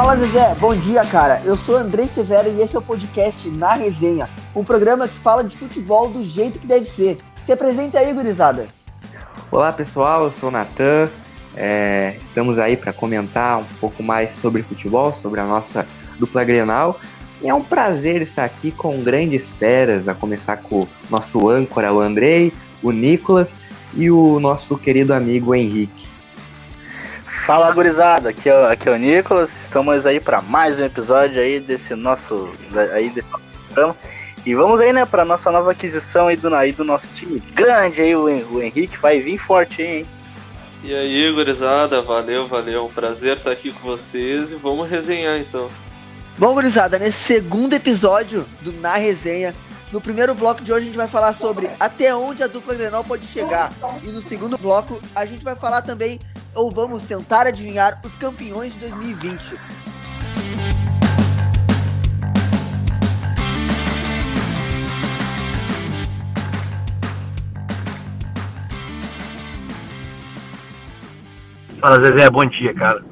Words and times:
Fala 0.00 0.16
Zezé, 0.16 0.54
bom 0.58 0.74
dia 0.74 1.04
cara. 1.04 1.42
Eu 1.44 1.58
sou 1.58 1.76
Andrei 1.76 2.08
Severo 2.08 2.48
e 2.48 2.62
esse 2.62 2.74
é 2.74 2.78
o 2.78 2.82
podcast 2.82 3.46
Na 3.50 3.74
Resenha, 3.74 4.30
um 4.56 4.64
programa 4.64 5.06
que 5.06 5.18
fala 5.18 5.44
de 5.44 5.54
futebol 5.58 6.08
do 6.08 6.24
jeito 6.24 6.58
que 6.58 6.66
deve 6.66 6.86
ser. 6.86 7.18
Se 7.42 7.52
apresenta 7.52 7.98
aí, 7.98 8.10
gurizada. 8.10 8.66
Olá 9.52 9.70
pessoal, 9.70 10.24
eu 10.24 10.32
sou 10.40 10.48
o 10.48 10.52
Natan. 10.52 11.10
É, 11.54 12.16
estamos 12.22 12.58
aí 12.58 12.78
para 12.78 12.94
comentar 12.94 13.58
um 13.58 13.66
pouco 13.78 14.02
mais 14.02 14.32
sobre 14.36 14.62
futebol, 14.62 15.12
sobre 15.12 15.38
a 15.38 15.44
nossa 15.44 15.86
dupla 16.18 16.44
Grenal. 16.44 16.98
E 17.42 17.50
é 17.50 17.54
um 17.54 17.62
prazer 17.62 18.22
estar 18.22 18.46
aqui 18.46 18.72
com 18.72 19.02
grandes 19.02 19.50
feras, 19.50 20.08
a 20.08 20.14
começar 20.14 20.56
com 20.56 20.84
o 20.84 20.88
nosso 21.10 21.46
âncora, 21.46 21.92
o 21.92 22.00
Andrei, 22.00 22.54
o 22.82 22.90
Nicolas 22.90 23.50
e 23.92 24.10
o 24.10 24.40
nosso 24.40 24.78
querido 24.78 25.12
amigo 25.12 25.54
Henrique. 25.54 26.09
Fala 27.30 27.70
gurizada, 27.70 28.30
aqui 28.30 28.48
é, 28.48 28.72
aqui 28.72 28.88
é 28.88 28.92
o 28.92 28.96
Nicolas, 28.96 29.62
estamos 29.62 30.04
aí 30.04 30.18
para 30.18 30.42
mais 30.42 30.80
um 30.80 30.84
episódio 30.84 31.40
aí 31.40 31.60
desse 31.60 31.94
nosso, 31.94 32.52
aí 32.92 33.08
desse 33.08 33.26
programa. 33.28 33.96
E 34.44 34.54
vamos 34.54 34.80
aí, 34.80 34.92
né, 34.92 35.06
para 35.06 35.24
nossa 35.24 35.50
nova 35.50 35.70
aquisição 35.70 36.26
aí 36.26 36.36
do, 36.36 36.52
aí 36.54 36.72
do 36.72 36.82
nosso 36.82 37.08
time 37.10 37.38
grande 37.54 38.02
aí, 38.02 38.16
o, 38.16 38.24
o 38.24 38.62
Henrique 38.62 38.98
vai 38.98 39.20
vir 39.20 39.38
forte 39.38 39.80
aí, 39.80 39.98
hein? 39.98 40.06
E 40.82 40.92
aí, 40.92 41.32
gurizada, 41.32 42.02
valeu, 42.02 42.48
valeu, 42.48 42.86
um 42.86 42.92
prazer 42.92 43.36
estar 43.36 43.52
aqui 43.52 43.70
com 43.72 43.96
vocês 43.96 44.50
e 44.50 44.54
vamos 44.56 44.90
resenhar 44.90 45.38
então. 45.38 45.70
Bom, 46.36 46.52
gurizada, 46.52 46.98
nesse 46.98 47.18
segundo 47.18 47.74
episódio 47.74 48.44
do 48.60 48.72
Na 48.72 48.96
Resenha, 48.96 49.54
no 49.92 50.00
primeiro 50.00 50.34
bloco 50.34 50.62
de 50.62 50.72
hoje 50.72 50.82
a 50.82 50.86
gente 50.86 50.96
vai 50.96 51.08
falar 51.08 51.32
sobre 51.32 51.70
até 51.78 52.14
onde 52.14 52.42
a 52.42 52.46
dupla 52.46 52.74
Grenal 52.74 53.04
pode 53.04 53.26
chegar. 53.26 53.70
E 54.02 54.08
no 54.08 54.20
segundo 54.20 54.56
bloco 54.56 55.00
a 55.14 55.26
gente 55.26 55.44
vai 55.44 55.56
falar 55.56 55.82
também, 55.82 56.18
ou 56.54 56.70
vamos 56.70 57.04
tentar 57.04 57.46
adivinhar, 57.46 58.00
os 58.04 58.14
campeões 58.14 58.72
de 58.74 58.80
2020. 58.80 59.56
Fala 71.80 72.04
Zezé, 72.04 72.28
bom 72.30 72.44
dia, 72.44 72.74
cara. 72.74 73.02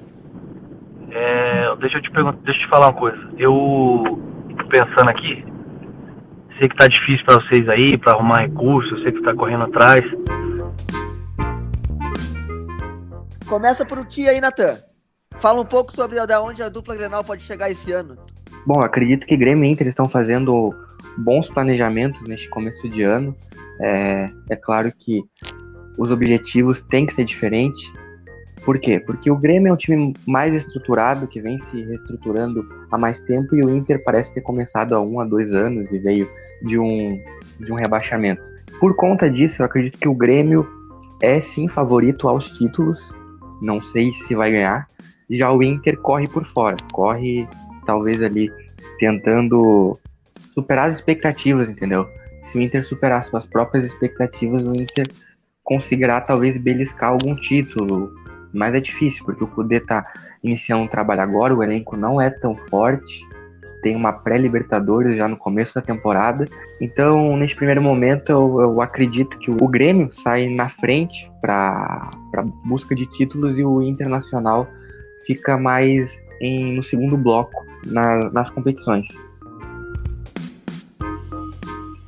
É, 1.11 1.77
deixa 1.77 1.97
eu 1.97 2.03
te 2.03 2.11
perguntar, 2.11 2.39
deixa 2.45 2.61
eu 2.61 2.65
te 2.65 2.71
falar 2.71 2.89
uma 2.89 3.01
coisa. 3.01 3.19
Eu 3.39 4.21
tô 4.59 4.69
pensando 4.69 5.09
aqui, 5.09 5.48
sei 6.59 6.69
que 6.69 6.77
tá 6.77 6.87
difícil 6.87 7.25
para 7.25 7.37
vocês 7.37 7.69
aí, 7.69 7.97
para 7.97 8.13
arrumar 8.13 8.41
recursos, 8.41 8.91
eu 8.93 9.03
sei 9.03 9.13
que 9.13 9.23
tá 9.23 9.35
correndo 9.35 9.65
atrás. 9.65 10.05
Começa 13.47 13.87
por 13.87 14.05
ti 14.07 14.29
aí, 14.29 14.41
Natan. 14.41 14.77
Fala 15.39 15.61
um 15.61 15.65
pouco 15.65 15.93
sobre 15.93 16.25
da 16.27 16.43
onde 16.43 16.63
a 16.63 16.69
dupla 16.69 16.97
Grenal 16.97 17.23
pode 17.23 17.43
chegar 17.45 17.71
esse 17.71 17.93
ano. 17.93 18.17
Bom, 18.67 18.81
acredito 18.81 19.27
que 19.27 19.37
Grêmio 19.37 19.65
e 19.65 19.71
Inter 19.71 19.87
estão 19.87 20.09
fazendo 20.09 20.75
bons 21.17 21.49
planejamentos 21.49 22.23
neste 22.23 22.49
começo 22.51 22.89
de 22.89 23.05
ano. 23.05 23.35
É, 23.81 24.31
é 24.51 24.57
claro 24.57 24.93
que 24.93 25.23
os 25.97 26.11
objetivos 26.11 26.83
têm 26.83 27.07
que 27.07 27.15
ser 27.15 27.25
diferentes, 27.25 27.91
por 28.65 28.79
quê? 28.79 29.01
Porque 29.01 29.31
o 29.31 29.37
Grêmio 29.37 29.71
é 29.71 29.73
um 29.73 29.77
time 29.77 30.15
mais 30.27 30.55
estruturado, 30.55 31.27
que 31.27 31.41
vem 31.41 31.59
se 31.59 31.83
reestruturando 31.83 32.67
há 32.91 32.99
mais 32.99 33.21
tempo, 33.21 33.55
e 33.55 33.63
o 33.63 33.71
Inter 33.71 34.03
parece 34.05 34.33
ter 34.33 34.41
começado 34.41 34.95
há 34.95 35.01
um 35.01 35.21
a 35.21 35.25
dois 35.25 35.53
anos 35.55 35.91
e 35.91 35.99
veio 35.99 36.29
de 36.63 36.79
um, 36.79 37.21
de 37.61 37.73
um 37.73 37.77
rebaixamento. 37.77 38.43
Por 38.81 38.95
conta 38.95 39.31
disso, 39.31 39.63
eu 39.63 39.67
acredito 39.67 39.99
que 39.99 40.09
o 40.09 40.15
Grêmio 40.15 40.67
é 41.23 41.41
sim 41.41 41.69
favorito 41.69 42.29
aos 42.29 42.51
títulos, 42.51 43.13
não 43.61 43.83
sei 43.83 44.13
se 44.13 44.35
vai 44.35 44.51
ganhar. 44.51 44.87
Já 45.31 45.51
o 45.53 45.63
Inter 45.63 45.99
corre 45.99 46.27
por 46.29 46.45
fora, 46.45 46.77
corre 46.93 47.47
talvez 47.85 48.23
ali 48.23 48.51
tentando 48.99 49.99
superar 50.55 50.89
as 50.89 50.97
expectativas, 50.97 51.69
entendeu? 51.69 52.07
Se 52.43 52.59
o 52.59 52.63
Inter 52.63 52.85
superar 52.85 53.23
suas 53.25 53.47
próprias 53.47 53.85
expectativas, 53.85 54.63
o 54.63 54.75
Inter 54.75 55.07
conseguirá 55.65 56.21
talvez 56.21 56.57
beliscar 56.57 57.11
algum 57.11 57.35
título, 57.35 58.13
mas 58.53 58.75
é 58.75 58.81
difícil, 58.81 59.25
porque 59.25 59.45
o 59.45 59.47
Kudê 59.47 59.81
tá 59.81 60.05
iniciando 60.43 60.83
um 60.83 60.89
trabalho 60.89 61.21
agora, 61.21 61.55
o 61.55 61.63
elenco 61.63 61.97
não 61.97 62.21
é 62.21 62.31
tão 62.31 62.57
forte, 62.57 63.27
tem 63.83 63.95
uma 63.95 64.13
pré-Libertadores 64.13 65.17
já 65.17 65.29
no 65.29 65.37
começo 65.37 65.75
da 65.75 65.81
temporada. 65.81 66.47
Então, 66.81 67.37
nesse 67.37 67.55
primeiro 67.55 67.81
momento, 67.81 68.31
eu, 68.31 68.61
eu 68.61 68.81
acredito 68.81 69.39
que 69.39 69.51
o 69.51 69.69
Grêmio 69.69 70.11
sai 70.13 70.49
na 70.49 70.69
frente 70.69 71.31
para 71.41 72.11
busca 72.65 72.95
de 72.95 73.07
títulos 73.07 73.59
e 73.59 73.65
o 73.65 73.81
Internacional 73.83 74.67
fica 75.25 75.57
mais 75.57 76.19
em, 76.41 76.75
no 76.75 76.83
segundo 76.83 77.17
bloco 77.17 77.67
na, 77.87 78.31
nas 78.31 78.51
competições 78.51 79.09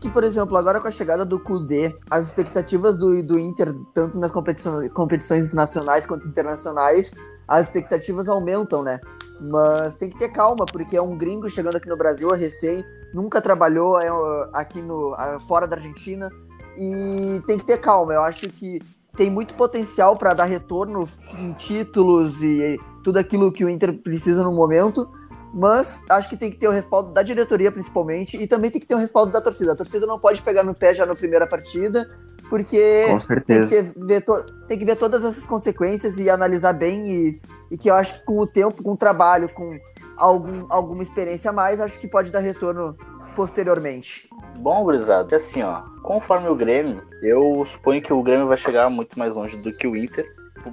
que, 0.00 0.08
por 0.08 0.24
exemplo, 0.24 0.56
agora 0.56 0.80
com 0.80 0.88
a 0.88 0.90
chegada 0.90 1.24
do 1.24 1.38
Kudê, 1.38 1.94
as 2.10 2.28
expectativas 2.28 2.96
do, 2.96 3.22
do 3.22 3.38
Inter, 3.38 3.74
tanto 3.94 4.18
nas 4.18 4.32
competições, 4.32 4.90
competições 4.92 5.52
nacionais 5.52 6.06
quanto 6.06 6.26
internacionais, 6.26 7.12
as 7.46 7.66
expectativas 7.66 8.28
aumentam, 8.28 8.82
né? 8.82 8.98
Mas 9.40 9.94
tem 9.96 10.08
que 10.08 10.18
ter 10.18 10.30
calma, 10.30 10.64
porque 10.64 10.96
é 10.96 11.02
um 11.02 11.16
gringo 11.18 11.50
chegando 11.50 11.76
aqui 11.76 11.88
no 11.88 11.96
Brasil, 11.96 12.30
a 12.32 12.36
recém, 12.36 12.82
nunca 13.12 13.40
trabalhou 13.40 14.00
é, 14.00 14.08
aqui 14.52 14.80
no, 14.80 15.14
fora 15.46 15.66
da 15.66 15.76
Argentina, 15.76 16.30
e 16.76 17.42
tem 17.46 17.58
que 17.58 17.64
ter 17.64 17.78
calma. 17.78 18.14
Eu 18.14 18.22
acho 18.22 18.48
que 18.48 18.80
tem 19.16 19.30
muito 19.30 19.54
potencial 19.54 20.16
para 20.16 20.32
dar 20.32 20.44
retorno 20.44 21.06
em 21.38 21.52
títulos 21.52 22.40
e 22.42 22.78
tudo 23.02 23.18
aquilo 23.18 23.52
que 23.52 23.64
o 23.64 23.68
Inter 23.68 23.92
precisa 24.02 24.42
no 24.42 24.52
momento, 24.52 25.10
mas 25.52 26.00
acho 26.08 26.28
que 26.28 26.36
tem 26.36 26.50
que 26.50 26.56
ter 26.56 26.68
o 26.68 26.72
respaldo 26.72 27.12
da 27.12 27.22
diretoria, 27.22 27.72
principalmente, 27.72 28.36
e 28.36 28.46
também 28.46 28.70
tem 28.70 28.80
que 28.80 28.86
ter 28.86 28.94
o 28.94 28.98
respaldo 28.98 29.32
da 29.32 29.40
torcida. 29.40 29.72
A 29.72 29.76
torcida 29.76 30.06
não 30.06 30.18
pode 30.18 30.42
pegar 30.42 30.62
no 30.62 30.74
pé 30.74 30.94
já 30.94 31.04
na 31.04 31.14
primeira 31.14 31.46
partida, 31.46 32.08
porque 32.48 33.06
tem 33.46 33.66
que, 33.66 33.82
ver 33.82 34.24
tem 34.66 34.78
que 34.78 34.84
ver 34.84 34.96
todas 34.96 35.24
essas 35.24 35.46
consequências 35.46 36.18
e 36.18 36.30
analisar 36.30 36.72
bem, 36.72 37.06
e, 37.08 37.40
e 37.70 37.78
que 37.78 37.90
eu 37.90 37.94
acho 37.94 38.18
que 38.18 38.24
com 38.24 38.38
o 38.38 38.46
tempo, 38.46 38.82
com 38.82 38.92
o 38.92 38.96
trabalho, 38.96 39.48
com 39.48 39.78
algum, 40.16 40.66
alguma 40.68 41.02
experiência 41.02 41.50
a 41.50 41.52
mais, 41.52 41.80
acho 41.80 41.98
que 41.98 42.08
pode 42.08 42.30
dar 42.30 42.40
retorno 42.40 42.96
posteriormente. 43.34 44.28
Bom, 44.56 44.82
gurizada, 44.84 45.36
assim, 45.36 45.62
ó, 45.62 45.82
conforme 46.02 46.48
o 46.48 46.54
Grêmio, 46.54 47.00
eu 47.22 47.64
suponho 47.66 48.02
que 48.02 48.12
o 48.12 48.22
Grêmio 48.22 48.46
vai 48.46 48.56
chegar 48.56 48.90
muito 48.90 49.18
mais 49.18 49.34
longe 49.34 49.56
do 49.56 49.72
que 49.72 49.86
o 49.86 49.96
Inter, 49.96 50.26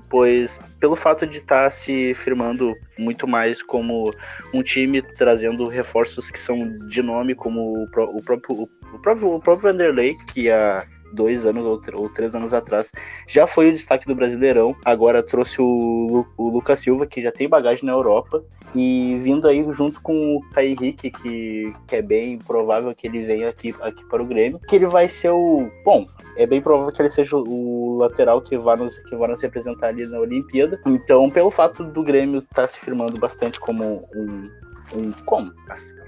pois 0.09 0.59
pelo 0.79 0.95
fato 0.95 1.25
de 1.25 1.37
estar 1.37 1.65
tá 1.65 1.69
se 1.69 2.13
firmando 2.13 2.75
muito 2.97 3.27
mais 3.27 3.61
como 3.61 4.13
um 4.53 4.61
time 4.61 5.01
trazendo 5.01 5.67
reforços 5.67 6.29
que 6.31 6.39
são 6.39 6.77
de 6.87 7.01
nome, 7.01 7.35
como 7.35 7.83
o, 7.83 7.87
próprio, 7.89 8.17
o 8.17 8.99
próprio, 8.99 9.33
o 9.35 9.39
próprio 9.39 9.71
Vanderlei, 9.71 10.15
que 10.27 10.49
há 10.49 10.85
dois 11.11 11.45
anos 11.45 11.63
ou, 11.63 11.81
ou, 11.93 12.09
três 12.09 12.35
anos 12.35 12.53
atrás 12.53 12.91
já 13.27 13.47
foi 13.47 13.69
o 13.69 13.73
destaque 13.73 14.05
do 14.05 14.15
Brasileirão, 14.15 14.75
agora 14.83 15.23
trouxe 15.23 15.61
o, 15.61 16.25
o 16.37 16.49
Lucas 16.49 16.79
Silva, 16.79 17.05
que 17.05 17.21
já 17.21 17.31
tem 17.31 17.47
bagagem 17.47 17.85
na 17.85 17.91
Europa, 17.91 18.43
e 18.75 19.19
vindo 19.23 19.47
aí 19.47 19.65
junto 19.71 20.01
com 20.01 20.37
o 20.37 20.41
Thay 20.53 20.71
Henrique, 20.71 21.09
que, 21.09 21.73
que 21.87 21.95
é 21.95 22.01
bem 22.01 22.37
provável 22.37 22.93
que 22.93 23.07
ele 23.07 23.23
venha 23.23 23.49
aqui, 23.49 23.73
aqui 23.81 24.03
para 24.05 24.21
o 24.21 24.25
Grêmio, 24.25 24.59
que 24.67 24.75
ele 24.75 24.85
vai 24.85 25.07
ser 25.07 25.31
o. 25.31 25.69
Bom, 25.83 26.05
é 26.35 26.45
bem 26.45 26.61
provável 26.61 26.93
que 26.93 27.01
ele 27.01 27.09
seja 27.09 27.35
o 27.35 27.97
lateral 27.97 28.41
que 28.41 28.57
vai 28.57 28.75
nos, 28.75 28.97
que 28.99 29.15
vai 29.15 29.29
nos 29.29 29.41
representar 29.41 29.87
ali 29.87 30.05
na 30.05 30.19
Olimpíada. 30.19 30.79
Então, 30.85 31.29
pelo 31.29 31.49
fato 31.49 31.83
do 31.83 32.03
Grêmio 32.03 32.39
estar 32.39 32.63
tá 32.63 32.67
se 32.67 32.79
firmando 32.79 33.19
bastante 33.19 33.59
como 33.59 34.07
um. 34.13 34.49
Um 34.93 35.11
como? 35.25 35.53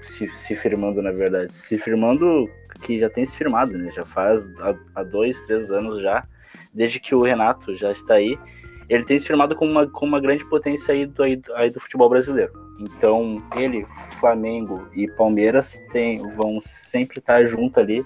Se, 0.00 0.26
se 0.28 0.54
firmando, 0.54 1.02
na 1.02 1.12
verdade. 1.12 1.56
Se 1.56 1.78
firmando 1.78 2.48
que 2.82 2.98
já 2.98 3.10
tem 3.10 3.26
se 3.26 3.36
firmado, 3.36 3.76
né? 3.76 3.90
Já 3.90 4.04
faz 4.04 4.48
há, 4.94 5.02
dois, 5.02 5.40
três 5.42 5.70
anos 5.70 6.00
já, 6.00 6.26
desde 6.72 6.98
que 6.98 7.14
o 7.14 7.22
Renato 7.22 7.76
já 7.76 7.92
está 7.92 8.14
aí 8.14 8.38
ele 8.90 9.04
tem 9.04 9.20
se 9.20 9.28
firmado 9.28 9.54
como 9.54 9.70
uma, 9.70 9.86
como 9.86 10.10
uma 10.10 10.20
grande 10.20 10.44
potência 10.44 10.92
aí 10.92 11.06
do, 11.06 11.22
aí, 11.22 11.70
do 11.70 11.78
futebol 11.78 12.08
brasileiro. 12.08 12.52
Então, 12.80 13.40
ele, 13.56 13.86
Flamengo 14.18 14.84
e 14.92 15.06
Palmeiras 15.12 15.80
tem, 15.92 16.18
vão 16.34 16.60
sempre 16.60 17.20
estar 17.20 17.46
junto 17.46 17.78
ali 17.78 18.04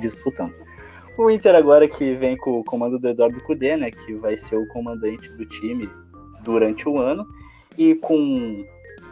disputando. 0.00 0.52
O 1.16 1.30
Inter 1.30 1.54
agora 1.54 1.86
que 1.86 2.14
vem 2.14 2.36
com 2.36 2.58
o 2.58 2.64
comando 2.64 2.98
do 2.98 3.08
Eduardo 3.08 3.40
Cudê, 3.44 3.76
né, 3.76 3.92
que 3.92 4.12
vai 4.14 4.36
ser 4.36 4.56
o 4.56 4.66
comandante 4.66 5.30
do 5.36 5.46
time 5.46 5.88
durante 6.42 6.88
o 6.88 6.98
ano, 6.98 7.24
e 7.78 7.94
com 7.94 8.66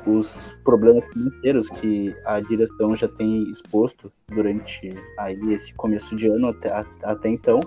os 0.07 0.59
problemas 0.65 1.05
financeiros 1.13 1.69
que 1.71 2.15
a 2.25 2.41
direção 2.41 2.95
já 2.95 3.09
tem 3.09 3.51
exposto 3.51 4.13
durante 4.29 4.93
aí 5.19 5.39
esse 5.53 5.73
começo 5.75 6.15
de 6.15 6.27
ano 6.29 6.49
até, 6.49 6.85
até 7.03 7.29
então, 7.29 7.61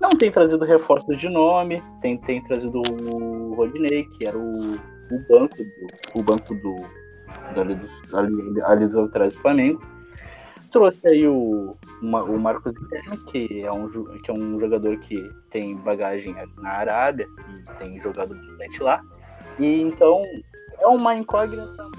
não 0.00 0.10
tem 0.10 0.30
trazido 0.30 0.64
reforços 0.64 1.16
de 1.16 1.28
nome, 1.28 1.82
tem, 2.00 2.16
tem 2.18 2.42
trazido 2.42 2.80
o 2.80 3.54
Rodinei, 3.54 4.04
que 4.04 4.26
era 4.26 4.36
o, 4.36 4.74
o 4.74 5.18
banco 5.28 5.56
do, 5.56 6.20
o 6.20 6.22
banco 6.22 6.54
do, 6.54 6.76
ali, 7.58 7.74
dos, 7.74 8.14
ali, 8.14 8.62
ali 8.62 8.86
laterais 8.86 9.34
do 9.34 9.40
Flamengo 9.40 9.80
trouxe 10.70 11.06
aí 11.06 11.26
o, 11.26 11.76
o 12.00 12.38
Marcos 12.38 12.72
Guilherme, 12.72 13.18
que 13.26 13.62
é, 13.62 13.72
um, 13.72 13.88
que 13.88 14.30
é 14.30 14.34
um 14.34 14.58
jogador 14.58 14.96
que 14.98 15.16
tem 15.50 15.76
bagagem 15.76 16.34
na 16.58 16.70
Arábia 16.70 17.26
e 17.48 17.78
tem 17.78 18.00
jogado 18.00 18.34
bastante 18.34 18.82
lá. 18.82 19.02
E 19.58 19.80
então 19.80 20.22
é 20.80 20.86
uma 20.86 21.14
incógnita. 21.14 21.90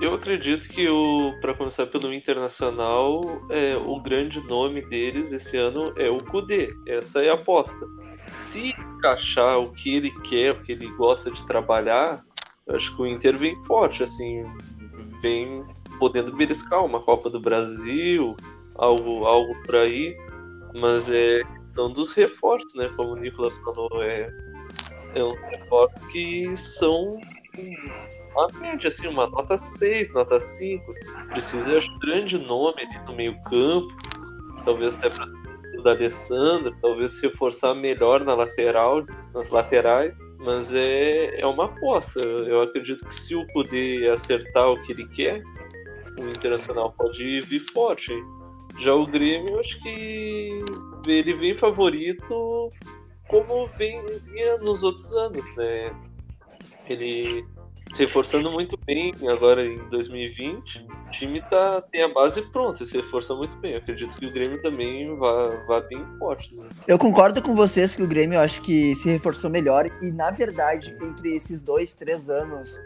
Eu 0.00 0.14
acredito 0.14 0.68
que 0.68 0.88
o 0.88 1.32
para 1.40 1.54
começar 1.54 1.86
pelo 1.86 2.12
internacional, 2.12 3.22
é, 3.48 3.76
o 3.76 3.98
grande 4.00 4.40
nome 4.46 4.82
deles 4.82 5.32
esse 5.32 5.56
ano 5.56 5.92
é 5.96 6.10
o 6.10 6.18
Kudê. 6.18 6.68
Essa 6.86 7.20
é 7.20 7.30
a 7.30 7.34
aposta. 7.34 7.86
Se 8.50 8.70
encaixar 8.70 9.58
o 9.58 9.72
que 9.72 9.96
ele 9.96 10.10
quer, 10.22 10.52
o 10.52 10.62
que 10.62 10.72
ele 10.72 10.88
gosta 10.88 11.30
de 11.30 11.46
trabalhar, 11.46 12.20
acho 12.68 12.96
que 12.96 13.02
o 13.02 13.06
Inter 13.06 13.38
vem 13.38 13.56
forte, 13.64 14.02
assim, 14.02 14.44
vem 15.22 15.64
podendo 15.98 16.36
beliscar 16.36 16.84
uma 16.84 17.00
Copa 17.00 17.30
do 17.30 17.40
Brasil, 17.40 18.36
algo, 18.74 19.24
algo 19.24 19.54
por 19.62 19.76
aí, 19.76 20.16
mas 20.74 21.08
é 21.08 21.42
questão 21.74 21.92
dos 21.92 22.12
reforços, 22.12 22.72
né? 22.74 22.88
Como 22.96 23.12
o 23.12 23.16
Nicolas 23.16 23.56
falou, 23.58 24.02
é, 24.02 24.28
é 25.14 25.24
um 25.24 25.34
reforço 25.48 25.94
que 26.12 26.56
são 26.78 27.18
uma 28.32 28.48
média, 28.58 28.88
assim, 28.88 29.06
uma 29.06 29.26
nota 29.26 29.56
6, 29.58 30.12
nota 30.12 30.40
5. 30.40 30.92
Precisa 31.30 31.80
de 31.80 31.98
grande 32.00 32.38
nome 32.38 32.82
ali 32.82 33.06
no 33.06 33.14
meio 33.14 33.40
campo, 33.44 33.88
talvez 34.64 34.94
até 34.94 35.10
para 35.10 35.26
da 35.82 35.90
Alessandro, 35.90 36.74
talvez 36.80 37.18
reforçar 37.20 37.74
melhor 37.74 38.24
na 38.24 38.34
lateral, 38.34 39.04
nas 39.34 39.50
laterais, 39.50 40.14
mas 40.38 40.72
é, 40.72 41.40
é 41.40 41.46
uma 41.46 41.66
aposta. 41.66 42.20
Eu 42.20 42.62
acredito 42.62 43.04
que 43.06 43.20
se 43.20 43.34
o 43.34 43.46
poder 43.48 44.10
acertar 44.12 44.70
o 44.70 44.82
que 44.82 44.92
ele 44.92 45.06
quer, 45.08 45.42
o 46.18 46.28
Internacional 46.28 46.92
pode 46.92 47.40
vir 47.42 47.64
forte. 47.72 48.12
Já 48.80 48.94
o 48.94 49.06
Grêmio, 49.06 49.48
eu 49.50 49.60
acho 49.60 49.80
que 49.82 50.64
ele 51.06 51.34
vem 51.34 51.56
favorito 51.58 52.70
como 53.28 53.66
vem 53.78 54.02
nos 54.62 54.82
outros 54.82 55.12
anos, 55.12 55.44
né? 55.56 55.94
Ele 56.88 57.44
se 57.94 57.98
reforçando 57.98 58.50
muito 58.50 58.76
bem 58.84 59.12
agora 59.30 59.64
em 59.64 59.78
2020. 59.88 60.78
O 60.78 61.10
time 61.12 61.40
tá, 61.42 61.80
tem 61.80 62.02
a 62.02 62.08
base 62.08 62.42
pronta, 62.50 62.84
se 62.84 62.96
reforça 62.96 63.34
muito 63.34 63.56
bem. 63.58 63.72
Eu 63.72 63.78
acredito 63.78 64.14
que 64.14 64.26
o 64.26 64.32
Grêmio 64.32 64.60
também 64.62 65.16
vai, 65.16 65.66
vai 65.66 65.80
bem 65.82 66.04
forte. 66.18 66.54
Né? 66.54 66.68
Eu 66.88 66.98
concordo 66.98 67.40
com 67.40 67.54
vocês 67.54 67.94
que 67.94 68.02
o 68.02 68.08
Grêmio 68.08 68.36
eu 68.36 68.40
acho 68.40 68.60
que 68.62 68.94
se 68.96 69.08
reforçou 69.08 69.48
melhor. 69.48 69.88
E 70.02 70.10
na 70.10 70.30
verdade, 70.30 70.96
entre 71.00 71.36
esses 71.36 71.62
dois, 71.62 71.94
três 71.94 72.28
anos, 72.28 72.76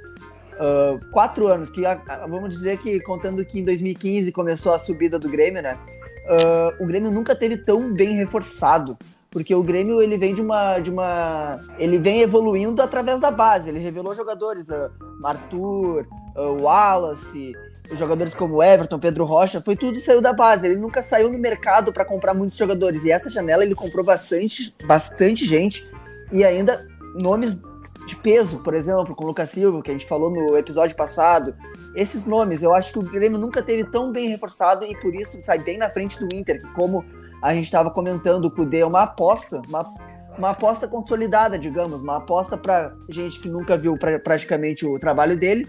uh, 0.55 1.11
quatro 1.11 1.47
anos, 1.47 1.71
que 1.71 1.81
vamos 2.29 2.51
dizer 2.51 2.79
que 2.79 3.01
contando 3.01 3.45
que 3.45 3.61
em 3.61 3.65
2015 3.65 4.31
começou 4.31 4.75
a 4.75 4.79
subida 4.79 5.19
do 5.19 5.29
Grêmio, 5.29 5.63
né? 5.63 5.79
Uh, 6.27 6.85
o 6.85 6.87
Grêmio 6.87 7.11
nunca 7.11 7.35
teve 7.35 7.57
tão 7.57 7.95
bem 7.95 8.15
reforçado 8.15 8.99
porque 9.31 9.55
o 9.55 9.63
Grêmio 9.63 10.01
ele 10.01 10.17
vem 10.17 10.35
de 10.35 10.41
uma 10.41 10.79
de 10.79 10.91
uma 10.91 11.61
ele 11.79 11.99
vem 11.99 12.21
evoluindo 12.21 12.81
através 12.81 13.21
da 13.21 13.31
base. 13.31 13.69
Ele 13.69 13.79
revelou 13.79 14.15
jogadores 14.15 14.69
uh, 14.69 14.91
Arthur 15.23 16.07
uh, 16.35 16.63
Wallace 16.63 17.53
jogadores 17.93 18.35
como 18.35 18.63
Everton 18.63 18.99
Pedro 18.99 19.25
Rocha 19.25 19.63
foi 19.63 19.75
tudo 19.77 19.99
saiu 20.01 20.21
da 20.21 20.33
base. 20.33 20.67
Ele 20.67 20.79
nunca 20.79 21.03
saiu 21.03 21.31
no 21.31 21.39
mercado 21.39 21.93
para 21.93 22.05
comprar 22.05 22.35
muitos 22.35 22.59
jogadores. 22.59 23.05
E 23.05 23.11
essa 23.11 23.31
janela 23.31 23.65
ele 23.65 23.75
comprou 23.75 24.05
bastante 24.05 24.75
bastante 24.87 25.45
gente 25.45 25.87
e 26.33 26.45
ainda 26.45 26.87
nomes 27.15 27.59
de 28.07 28.17
peso 28.17 28.59
por 28.59 28.73
exemplo 28.73 29.15
com 29.15 29.25
o 29.25 29.27
Lucas 29.27 29.51
Silva 29.51 29.83
que 29.83 29.91
a 29.91 29.95
gente 29.95 30.07
falou 30.07 30.31
no 30.31 30.57
episódio 30.57 30.97
passado. 30.97 31.55
Esses 31.95 32.25
nomes 32.25 32.63
eu 32.63 32.75
acho 32.75 32.93
que 32.93 32.99
o 32.99 33.03
Grêmio 33.03 33.39
nunca 33.39 33.63
teve 33.63 33.85
tão 33.85 34.13
bem 34.13 34.29
reforçado 34.29 34.85
e 34.85 34.97
por 34.97 35.15
isso 35.15 35.39
sai 35.43 35.59
bem 35.59 35.77
na 35.77 35.91
frente 35.91 36.19
do 36.19 36.35
Inter 36.35 36.63
como 36.75 37.05
a 37.43 37.55
gente 37.55 37.65
estava 37.65 37.91
comentando, 37.91 38.47
o 38.47 38.51
Kudê 38.51 38.81
é 38.81 38.87
uma 38.87 39.03
aposta, 39.03 39.63
uma, 39.69 39.95
uma 40.37 40.51
aposta 40.51 40.89
consolidada, 40.89 41.59
digamos, 41.59 42.01
uma 42.01 42.17
aposta 42.17 42.57
para 42.57 42.93
gente 43.09 43.41
que 43.41 43.49
nunca 43.49 43.77
viu 43.77 43.97
pra, 43.97 44.19
praticamente 44.19 44.85
o 44.85 44.99
trabalho 44.99 45.37
dele, 45.37 45.67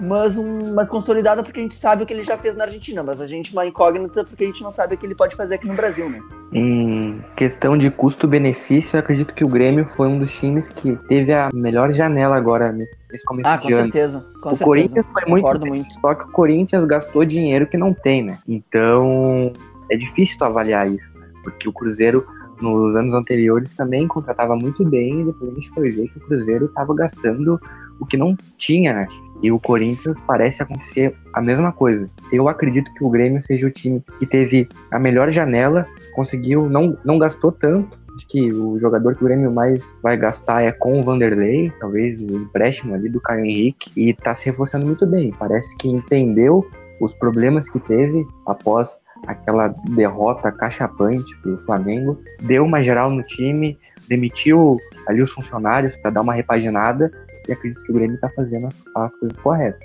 mas, 0.00 0.36
um, 0.36 0.74
mas 0.74 0.88
consolidada 0.88 1.42
porque 1.42 1.58
a 1.58 1.62
gente 1.62 1.74
sabe 1.74 2.02
o 2.02 2.06
que 2.06 2.12
ele 2.12 2.22
já 2.22 2.36
fez 2.36 2.56
na 2.56 2.64
Argentina, 2.64 3.02
mas 3.02 3.20
a 3.20 3.26
gente 3.26 3.52
uma 3.52 3.66
incógnita 3.66 4.24
porque 4.24 4.44
a 4.44 4.46
gente 4.46 4.62
não 4.62 4.70
sabe 4.70 4.94
o 4.94 4.98
que 4.98 5.04
ele 5.04 5.14
pode 5.14 5.34
fazer 5.34 5.56
aqui 5.56 5.66
no 5.66 5.74
Brasil, 5.74 6.08
né? 6.08 6.20
Em 6.52 7.22
questão 7.36 7.76
de 7.76 7.90
custo-benefício, 7.90 8.96
eu 8.96 9.00
acredito 9.00 9.34
que 9.34 9.44
o 9.44 9.48
Grêmio 9.48 9.84
foi 9.84 10.08
um 10.08 10.18
dos 10.18 10.32
times 10.32 10.68
que 10.68 10.96
teve 11.08 11.32
a 11.32 11.48
melhor 11.52 11.92
janela 11.92 12.36
agora 12.36 12.72
nesse, 12.72 13.04
nesse 13.10 13.24
começo 13.24 13.48
ah, 13.48 13.56
de 13.56 13.72
ano. 13.72 13.92
Certeza, 13.92 14.20
com 14.40 14.48
o 14.48 14.56
certeza. 14.56 14.64
Corinthians 14.64 15.06
foi 15.12 15.24
muito, 15.26 15.58
bem, 15.58 15.72
muito, 15.72 16.00
só 16.00 16.14
que 16.14 16.24
o 16.24 16.28
Corinthians 16.28 16.84
gastou 16.84 17.24
dinheiro 17.24 17.66
que 17.66 17.76
não 17.76 17.92
tem, 17.92 18.22
né? 18.22 18.38
Então, 18.46 19.52
é 19.90 19.96
difícil 19.96 20.38
tu 20.38 20.44
avaliar 20.44 20.86
isso, 20.86 21.10
né? 21.18 21.28
porque 21.42 21.68
o 21.68 21.72
Cruzeiro 21.72 22.26
nos 22.60 22.96
anos 22.96 23.14
anteriores 23.14 23.70
também 23.70 24.06
contratava 24.08 24.56
muito 24.56 24.84
bem 24.84 25.20
e 25.20 25.24
depois 25.24 25.50
a 25.50 25.54
gente 25.54 25.70
foi 25.70 25.90
ver 25.90 26.08
que 26.08 26.18
o 26.18 26.20
Cruzeiro 26.22 26.66
estava 26.66 26.94
gastando 26.94 27.60
o 28.00 28.06
que 28.06 28.16
não 28.16 28.36
tinha, 28.56 28.92
né? 28.92 29.08
E 29.42 29.50
o 29.52 29.58
Corinthians 29.58 30.16
parece 30.26 30.62
acontecer 30.62 31.14
a 31.32 31.40
mesma 31.40 31.72
coisa. 31.72 32.06
Eu 32.32 32.48
acredito 32.48 32.92
que 32.94 33.04
o 33.04 33.10
Grêmio 33.10 33.42
seja 33.42 33.66
o 33.66 33.70
time 33.70 34.02
que 34.18 34.26
teve 34.26 34.68
a 34.90 34.98
melhor 34.98 35.30
janela, 35.30 35.86
conseguiu, 36.14 36.68
não, 36.68 36.96
não 37.04 37.18
gastou 37.18 37.52
tanto. 37.52 37.96
Que 38.28 38.52
o 38.52 38.80
jogador 38.80 39.14
que 39.14 39.22
o 39.22 39.28
Grêmio 39.28 39.52
mais 39.52 39.94
vai 40.02 40.16
gastar 40.16 40.64
é 40.64 40.72
com 40.72 40.98
o 40.98 41.04
Vanderlei, 41.04 41.72
talvez 41.78 42.20
o 42.20 42.24
empréstimo 42.24 42.92
ali 42.92 43.08
do 43.08 43.20
Caio 43.20 43.44
Henrique, 43.44 43.92
e 43.96 44.12
tá 44.12 44.34
se 44.34 44.46
reforçando 44.46 44.84
muito 44.84 45.06
bem. 45.06 45.32
Parece 45.38 45.76
que 45.76 45.88
entendeu 45.88 46.68
os 47.00 47.14
problemas 47.14 47.70
que 47.70 47.78
teve 47.78 48.26
após 48.44 49.00
aquela 49.26 49.68
derrota 49.90 50.50
cachapante 50.52 51.36
para 51.38 51.52
o 51.52 51.58
Flamengo, 51.64 52.20
deu 52.42 52.64
uma 52.64 52.82
geral 52.82 53.10
no 53.10 53.22
time, 53.22 53.78
demitiu 54.08 54.78
ali 55.06 55.20
os 55.20 55.30
funcionários 55.30 55.94
para 55.96 56.10
dar 56.10 56.22
uma 56.22 56.34
repaginada 56.34 57.10
e 57.48 57.52
acredito 57.52 57.82
que 57.84 57.90
o 57.90 57.94
Grêmio 57.94 58.14
está 58.14 58.28
fazendo 58.30 58.66
as, 58.66 58.76
as 58.94 59.14
coisas 59.16 59.38
corretas. 59.38 59.80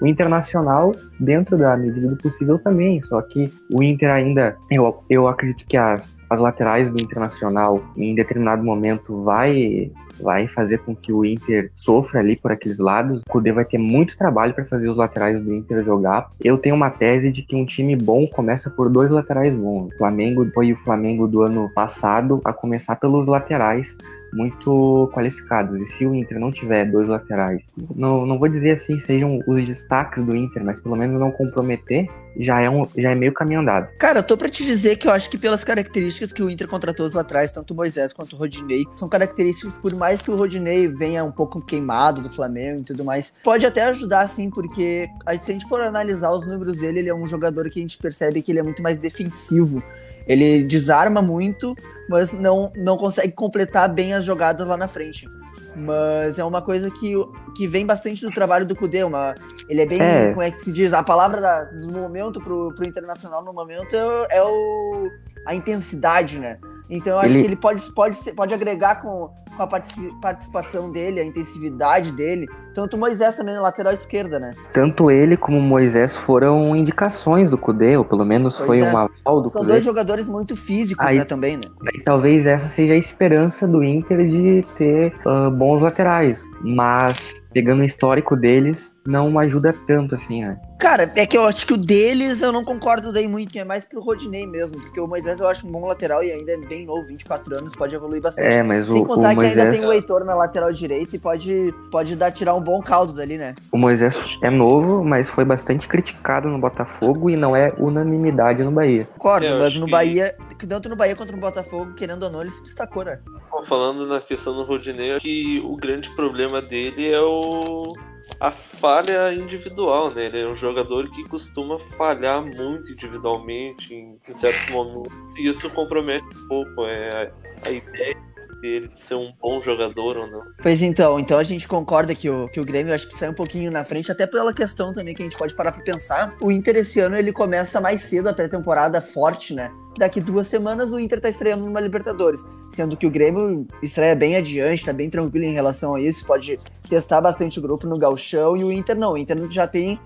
O 0.00 0.06
Internacional, 0.06 0.94
dentro 1.18 1.58
da 1.58 1.76
medida 1.76 2.08
do 2.08 2.16
possível 2.16 2.58
também, 2.58 3.02
só 3.02 3.20
que 3.20 3.52
o 3.72 3.82
Inter 3.82 4.10
ainda, 4.10 4.56
eu, 4.70 5.02
eu 5.10 5.26
acredito 5.26 5.66
que 5.66 5.76
as, 5.76 6.17
as 6.28 6.40
laterais 6.40 6.90
do 6.90 7.00
Internacional 7.00 7.82
em 7.96 8.14
determinado 8.14 8.62
momento 8.62 9.22
vai 9.22 9.90
vai 10.20 10.48
fazer 10.48 10.78
com 10.78 10.94
que 10.94 11.12
o 11.12 11.24
Inter 11.24 11.70
sofra 11.72 12.20
ali 12.20 12.36
por 12.36 12.50
aqueles 12.50 12.78
lados. 12.78 13.20
O 13.20 13.30
Kudê 13.30 13.52
vai 13.52 13.64
ter 13.64 13.78
muito 13.78 14.16
trabalho 14.16 14.52
para 14.52 14.64
fazer 14.64 14.88
os 14.88 14.96
laterais 14.96 15.40
do 15.40 15.54
Inter 15.54 15.84
jogar. 15.84 16.28
Eu 16.42 16.58
tenho 16.58 16.74
uma 16.74 16.90
tese 16.90 17.30
de 17.30 17.42
que 17.42 17.54
um 17.54 17.64
time 17.64 17.94
bom 17.96 18.26
começa 18.26 18.68
por 18.68 18.90
dois 18.90 19.10
laterais 19.10 19.54
bons. 19.54 19.94
O 19.94 19.98
Flamengo 19.98 20.44
foi 20.52 20.72
o 20.72 20.76
Flamengo 20.78 21.26
do 21.26 21.42
ano 21.42 21.70
passado 21.74 22.40
a 22.44 22.52
começar 22.52 22.96
pelos 22.96 23.28
laterais 23.28 23.96
muito 24.32 25.10
qualificados. 25.14 25.80
E 25.80 25.86
se 25.86 26.06
o 26.06 26.14
Inter 26.14 26.38
não 26.38 26.50
tiver 26.50 26.84
dois 26.84 27.08
laterais, 27.08 27.74
não, 27.94 28.26
não 28.26 28.38
vou 28.38 28.48
dizer 28.48 28.72
assim 28.72 28.98
sejam 28.98 29.40
os 29.46 29.66
destaques 29.66 30.24
do 30.24 30.36
Inter, 30.36 30.64
mas 30.64 30.80
pelo 30.80 30.96
menos 30.96 31.18
não 31.18 31.30
comprometer, 31.30 32.08
já 32.38 32.60
é, 32.60 32.70
um, 32.70 32.86
já 32.96 33.10
é 33.10 33.14
meio 33.14 33.32
caminho 33.32 33.60
andado. 33.60 33.88
Cara, 33.98 34.20
eu 34.20 34.22
tô 34.22 34.36
pra 34.36 34.48
te 34.48 34.64
dizer 34.64 34.96
que 34.96 35.08
eu 35.08 35.12
acho 35.12 35.28
que 35.28 35.36
pelas 35.36 35.64
características 35.64 36.32
que 36.32 36.42
o 36.42 36.48
Inter 36.48 36.68
contratou 36.68 37.06
os 37.06 37.14
laterais, 37.14 37.50
tanto 37.50 37.72
o 37.72 37.76
Moisés 37.76 38.12
quanto 38.12 38.34
o 38.34 38.38
Rodinei, 38.38 38.84
são 38.94 39.08
características, 39.08 39.78
por 39.78 39.94
mais 39.94 40.22
que 40.22 40.30
o 40.30 40.36
Rodinei 40.36 40.86
venha 40.86 41.24
um 41.24 41.32
pouco 41.32 41.60
queimado 41.60 42.20
do 42.20 42.30
Flamengo 42.30 42.80
e 42.80 42.84
tudo 42.84 43.04
mais, 43.04 43.32
pode 43.42 43.66
até 43.66 43.82
ajudar 43.84 44.28
sim, 44.28 44.50
porque 44.50 45.08
se 45.40 45.50
a 45.50 45.54
gente 45.54 45.68
for 45.68 45.80
analisar 45.80 46.30
os 46.32 46.46
números 46.46 46.78
dele, 46.78 47.00
ele 47.00 47.08
é 47.08 47.14
um 47.14 47.26
jogador 47.26 47.68
que 47.70 47.80
a 47.80 47.82
gente 47.82 47.98
percebe 47.98 48.42
que 48.42 48.52
ele 48.52 48.60
é 48.60 48.62
muito 48.62 48.82
mais 48.82 48.98
defensivo. 48.98 49.82
Ele 50.28 50.62
desarma 50.62 51.22
muito, 51.22 51.74
mas 52.08 52.32
não, 52.32 52.70
não 52.76 52.96
consegue 52.96 53.32
completar 53.32 53.88
bem 53.88 54.12
as 54.12 54.24
jogadas 54.24 54.66
lá 54.66 54.76
na 54.76 54.86
frente. 54.86 55.26
Mas 55.74 56.38
é 56.38 56.44
uma 56.44 56.60
coisa 56.60 56.90
que, 56.90 57.14
que 57.56 57.66
vem 57.66 57.86
bastante 57.86 58.20
do 58.20 58.30
trabalho 58.30 58.66
do 58.66 58.74
Kudê. 58.74 59.04
Uma, 59.04 59.34
ele 59.68 59.82
é 59.82 59.86
bem, 59.86 60.00
é. 60.00 60.28
como 60.30 60.42
é 60.42 60.50
que 60.50 60.62
se 60.62 60.72
diz? 60.72 60.92
A 60.92 61.02
palavra 61.02 61.40
da, 61.40 61.64
do 61.64 61.92
momento 61.92 62.40
pro, 62.40 62.74
pro 62.74 62.86
internacional 62.86 63.44
no 63.44 63.52
momento 63.52 63.94
é, 63.94 64.38
é 64.38 64.42
o, 64.42 65.08
a 65.46 65.54
intensidade, 65.54 66.38
né? 66.38 66.58
Então 66.90 67.12
eu 67.14 67.18
acho 67.18 67.34
ele... 67.34 67.40
que 67.40 67.46
ele 67.46 67.56
pode, 67.56 67.90
pode, 67.92 68.32
pode 68.32 68.54
agregar 68.54 68.96
com, 68.96 69.30
com 69.56 69.62
a 69.62 69.66
participação 69.66 70.90
dele, 70.90 71.20
a 71.20 71.24
intensividade 71.24 72.12
dele. 72.12 72.48
Tanto 72.78 72.94
o 72.94 73.00
Moisés 73.00 73.34
também 73.34 73.56
na 73.56 73.60
lateral 73.60 73.92
esquerda, 73.92 74.38
né? 74.38 74.52
Tanto 74.72 75.10
ele 75.10 75.36
como 75.36 75.58
o 75.58 75.60
Moisés 75.60 76.16
foram 76.16 76.76
indicações 76.76 77.50
do 77.50 77.58
Cudê, 77.58 77.96
ou 77.96 78.04
pelo 78.04 78.24
menos 78.24 78.56
pois 78.56 78.66
foi 78.68 78.78
é. 78.78 78.84
um 78.84 78.96
aval 78.96 79.42
do 79.42 79.48
São 79.48 79.64
dois 79.64 79.84
jogadores 79.84 80.28
muito 80.28 80.54
físicos, 80.54 81.04
Aí, 81.04 81.18
né, 81.18 81.24
também, 81.24 81.56
né? 81.56 81.64
talvez 82.04 82.46
essa 82.46 82.68
seja 82.68 82.92
a 82.92 82.96
esperança 82.96 83.66
do 83.66 83.82
Inter 83.82 84.24
de 84.24 84.64
ter 84.76 85.12
uh, 85.26 85.50
bons 85.50 85.82
laterais. 85.82 86.44
Mas 86.62 87.42
pegando 87.52 87.80
o 87.80 87.84
histórico 87.84 88.36
deles, 88.36 88.94
não 89.06 89.38
ajuda 89.38 89.74
tanto 89.86 90.14
assim, 90.14 90.42
né? 90.42 90.60
Cara, 90.78 91.10
é 91.16 91.26
que 91.26 91.36
eu 91.36 91.44
acho 91.44 91.66
que 91.66 91.72
o 91.72 91.76
deles 91.76 92.40
eu 92.40 92.52
não 92.52 92.64
concordo 92.64 93.12
daí 93.12 93.26
muito, 93.26 93.58
é 93.58 93.64
mais 93.64 93.84
pro 93.84 94.00
Rodinei 94.00 94.46
mesmo, 94.46 94.80
porque 94.80 95.00
o 95.00 95.06
Moisés 95.06 95.40
eu 95.40 95.48
acho 95.48 95.66
um 95.66 95.72
bom 95.72 95.86
lateral 95.86 96.22
e 96.22 96.30
ainda 96.30 96.52
é 96.52 96.56
bem 96.56 96.86
novo, 96.86 97.06
24 97.06 97.56
anos, 97.56 97.74
pode 97.74 97.94
evoluir 97.94 98.22
bastante. 98.22 98.46
É, 98.46 98.62
mas 98.62 98.86
Sem 98.86 99.02
o, 99.02 99.04
contar 99.04 99.28
o 99.28 99.30
que 99.30 99.36
Moisés... 99.36 99.58
ainda 99.58 99.72
tem 99.76 99.86
o 99.86 99.92
Heitor 99.92 100.24
na 100.24 100.34
lateral 100.34 100.72
direita 100.72 101.16
e 101.16 101.18
pode, 101.18 101.74
pode 101.90 102.14
dar, 102.14 102.30
tirar 102.30 102.54
um 102.54 102.60
bom 102.68 102.82
caldo 102.82 103.14
dali, 103.14 103.38
né? 103.38 103.54
O 103.72 103.78
Moisés 103.78 104.26
é 104.42 104.50
novo, 104.50 105.02
mas 105.02 105.30
foi 105.30 105.44
bastante 105.44 105.88
criticado 105.88 106.48
no 106.50 106.58
Botafogo 106.58 107.30
e 107.30 107.36
não 107.36 107.56
é 107.56 107.72
unanimidade 107.78 108.62
no 108.62 108.70
Bahia. 108.70 109.06
Concordo, 109.06 109.58
mas 109.58 109.74
no 109.76 109.86
que... 109.86 109.92
Bahia, 109.92 110.36
tanto 110.68 110.88
no 110.90 110.96
Bahia 110.96 111.16
quanto 111.16 111.32
no 111.32 111.38
Botafogo, 111.38 111.94
querendo 111.94 112.24
ou 112.24 112.30
não, 112.30 112.42
ele 112.42 112.50
se 112.50 112.62
destacou, 112.62 113.04
né? 113.04 113.18
falando 113.66 114.06
na 114.06 114.20
questão 114.20 114.54
do 114.54 114.64
Rodinei, 114.64 115.18
que 115.18 115.60
o 115.64 115.76
grande 115.76 116.08
problema 116.14 116.60
dele 116.60 117.10
é 117.10 117.20
o 117.20 117.94
a 118.40 118.50
falha 118.50 119.32
individual, 119.32 120.10
né? 120.10 120.26
Ele 120.26 120.40
é 120.42 120.46
um 120.46 120.56
jogador 120.56 121.10
que 121.10 121.24
costuma 121.24 121.78
falhar 121.96 122.44
muito 122.44 122.92
individualmente 122.92 123.94
em, 123.94 124.18
em 124.28 124.34
certos 124.38 124.70
momentos 124.70 125.12
e 125.36 125.48
isso 125.48 125.68
compromete 125.70 126.26
um 126.36 126.48
pouco 126.48 126.84
é, 126.84 127.32
a, 127.64 127.68
a 127.68 127.70
ideia 127.70 128.27
dele 128.60 128.88
de 128.88 129.02
ser 129.04 129.14
um 129.14 129.32
bom 129.40 129.62
jogador 129.62 130.16
ou 130.16 130.26
não. 130.26 130.42
Pois 130.62 130.82
então, 130.82 131.18
então 131.18 131.38
a 131.38 131.42
gente 131.42 131.66
concorda 131.66 132.14
que 132.14 132.28
o, 132.28 132.46
que 132.48 132.60
o 132.60 132.64
Grêmio 132.64 132.94
acho 132.94 133.08
que 133.08 133.16
sai 133.16 133.28
um 133.28 133.34
pouquinho 133.34 133.70
na 133.70 133.84
frente, 133.84 134.10
até 134.10 134.26
pela 134.26 134.52
questão 134.52 134.92
também 134.92 135.14
que 135.14 135.22
a 135.22 135.24
gente 135.24 135.38
pode 135.38 135.54
parar 135.54 135.72
pra 135.72 135.82
pensar. 135.82 136.34
O 136.40 136.50
Inter 136.50 136.76
esse 136.76 137.00
ano 137.00 137.16
ele 137.16 137.32
começa 137.32 137.80
mais 137.80 138.02
cedo 138.02 138.28
a 138.28 138.32
pré-temporada 138.32 139.00
forte, 139.00 139.54
né? 139.54 139.70
Daqui 139.98 140.20
duas 140.20 140.46
semanas 140.46 140.92
o 140.92 140.98
Inter 140.98 141.20
tá 141.20 141.28
estreando 141.28 141.64
numa 141.64 141.80
Libertadores, 141.80 142.44
sendo 142.72 142.96
que 142.96 143.06
o 143.06 143.10
Grêmio 143.10 143.66
estreia 143.82 144.14
bem 144.14 144.36
adiante, 144.36 144.84
tá 144.84 144.92
bem 144.92 145.10
tranquilo 145.10 145.44
em 145.44 145.52
relação 145.52 145.94
a 145.94 146.00
isso, 146.00 146.24
pode 146.26 146.58
testar 146.88 147.20
bastante 147.20 147.58
o 147.58 147.62
grupo 147.62 147.86
no 147.86 147.98
Galchão 147.98 148.56
e 148.56 148.64
o 148.64 148.72
Inter 148.72 148.96
não, 148.96 149.12
o 149.12 149.18
Inter 149.18 149.36
já 149.50 149.66
tem 149.66 149.98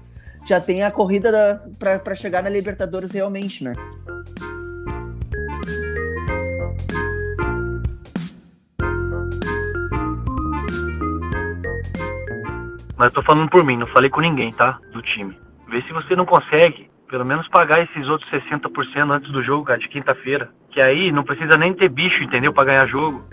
já 0.44 0.60
tem 0.60 0.82
a 0.82 0.90
corrida 0.90 1.62
para 1.78 2.14
chegar 2.16 2.42
na 2.42 2.50
Libertadores 2.50 3.12
realmente, 3.12 3.62
né? 3.62 3.74
Mas 13.02 13.12
eu 13.12 13.20
tô 13.20 13.26
falando 13.26 13.50
por 13.50 13.64
mim, 13.64 13.76
não 13.76 13.88
falei 13.88 14.08
com 14.08 14.20
ninguém, 14.20 14.52
tá? 14.52 14.78
Do 14.92 15.02
time. 15.02 15.36
Vê 15.68 15.82
se 15.82 15.92
você 15.92 16.14
não 16.14 16.24
consegue, 16.24 16.88
pelo 17.08 17.24
menos 17.24 17.48
pagar 17.48 17.82
esses 17.82 18.08
outros 18.08 18.30
60% 18.30 19.10
antes 19.10 19.28
do 19.32 19.42
jogo, 19.42 19.64
cara, 19.64 19.80
de 19.80 19.88
quinta-feira. 19.88 20.50
Que 20.70 20.80
aí 20.80 21.10
não 21.10 21.24
precisa 21.24 21.58
nem 21.58 21.74
ter 21.74 21.88
bicho, 21.88 22.22
entendeu? 22.22 22.52
Pra 22.52 22.64
ganhar 22.64 22.86
jogo. 22.86 23.24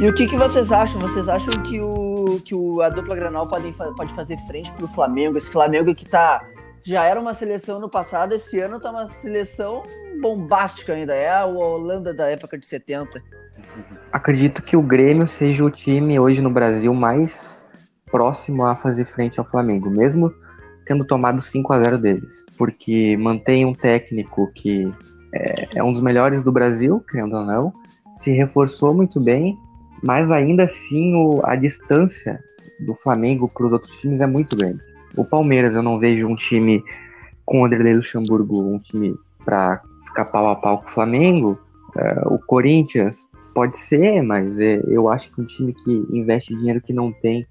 E 0.00 0.08
o 0.08 0.12
que, 0.12 0.26
que 0.26 0.36
vocês 0.36 0.72
acham? 0.72 1.00
Vocês 1.00 1.28
acham 1.28 1.62
que, 1.62 1.80
o, 1.80 2.42
que 2.44 2.52
o, 2.52 2.82
a 2.82 2.88
dupla 2.88 3.14
Granal 3.14 3.48
pode, 3.48 3.72
pode 3.96 4.12
fazer 4.14 4.36
frente 4.48 4.72
pro 4.72 4.88
Flamengo? 4.88 5.38
Esse 5.38 5.52
Flamengo 5.52 5.94
que 5.94 6.04
tá 6.04 6.42
já 6.84 7.04
era 7.04 7.20
uma 7.20 7.34
seleção 7.34 7.78
no 7.78 7.88
passado, 7.88 8.34
esse 8.34 8.58
ano 8.60 8.80
tá 8.80 8.90
uma 8.90 9.08
seleção 9.08 9.82
bombástica 10.20 10.92
ainda. 10.92 11.14
É 11.14 11.30
a 11.30 11.44
Holanda 11.44 12.12
da 12.12 12.28
época 12.28 12.58
de 12.58 12.66
70. 12.66 13.22
Acredito 14.12 14.62
que 14.62 14.76
o 14.76 14.82
Grêmio 14.82 15.26
seja 15.26 15.64
o 15.64 15.70
time 15.70 16.18
hoje 16.18 16.40
no 16.40 16.50
Brasil 16.50 16.92
mais 16.94 17.66
próximo 18.10 18.64
a 18.64 18.74
fazer 18.74 19.04
frente 19.04 19.38
ao 19.38 19.46
Flamengo, 19.46 19.90
mesmo 19.90 20.32
tendo 20.84 21.04
tomado 21.04 21.40
5 21.40 21.72
a 21.72 21.80
0 21.80 21.98
deles. 21.98 22.44
Porque 22.56 23.16
mantém 23.16 23.64
um 23.64 23.72
técnico 23.72 24.50
que 24.54 24.92
é, 25.32 25.78
é 25.78 25.84
um 25.84 25.92
dos 25.92 26.00
melhores 26.00 26.42
do 26.42 26.50
Brasil, 26.50 27.00
querendo 27.08 27.36
ou 27.36 27.44
não, 27.44 27.72
se 28.16 28.32
reforçou 28.32 28.92
muito 28.92 29.20
bem, 29.20 29.56
mas 30.02 30.30
ainda 30.30 30.64
assim 30.64 31.14
o, 31.14 31.40
a 31.44 31.54
distância 31.54 32.42
do 32.80 32.94
Flamengo 32.94 33.48
para 33.52 33.66
os 33.66 33.72
outros 33.72 33.98
times 34.00 34.20
é 34.20 34.26
muito 34.26 34.56
grande. 34.56 34.82
O 35.16 35.24
Palmeiras, 35.24 35.74
eu 35.74 35.82
não 35.82 35.98
vejo 35.98 36.26
um 36.26 36.36
time 36.36 36.82
com 37.44 37.62
o 37.62 37.64
Anderlei 37.64 37.94
Luxemburgo, 37.94 38.62
um 38.62 38.78
time 38.78 39.14
para 39.44 39.82
ficar 40.06 40.26
pau 40.26 40.48
a 40.48 40.56
pau 40.56 40.78
com 40.78 40.86
o 40.86 40.90
Flamengo. 40.90 41.58
Uh, 41.96 42.34
o 42.34 42.38
Corinthians 42.38 43.28
pode 43.54 43.76
ser, 43.76 44.22
mas 44.22 44.58
é, 44.58 44.80
eu 44.86 45.08
acho 45.08 45.32
que 45.32 45.40
um 45.40 45.44
time 45.44 45.74
que 45.74 46.06
investe 46.10 46.54
dinheiro 46.54 46.80
que 46.80 46.92
não 46.92 47.12
tem 47.12 47.46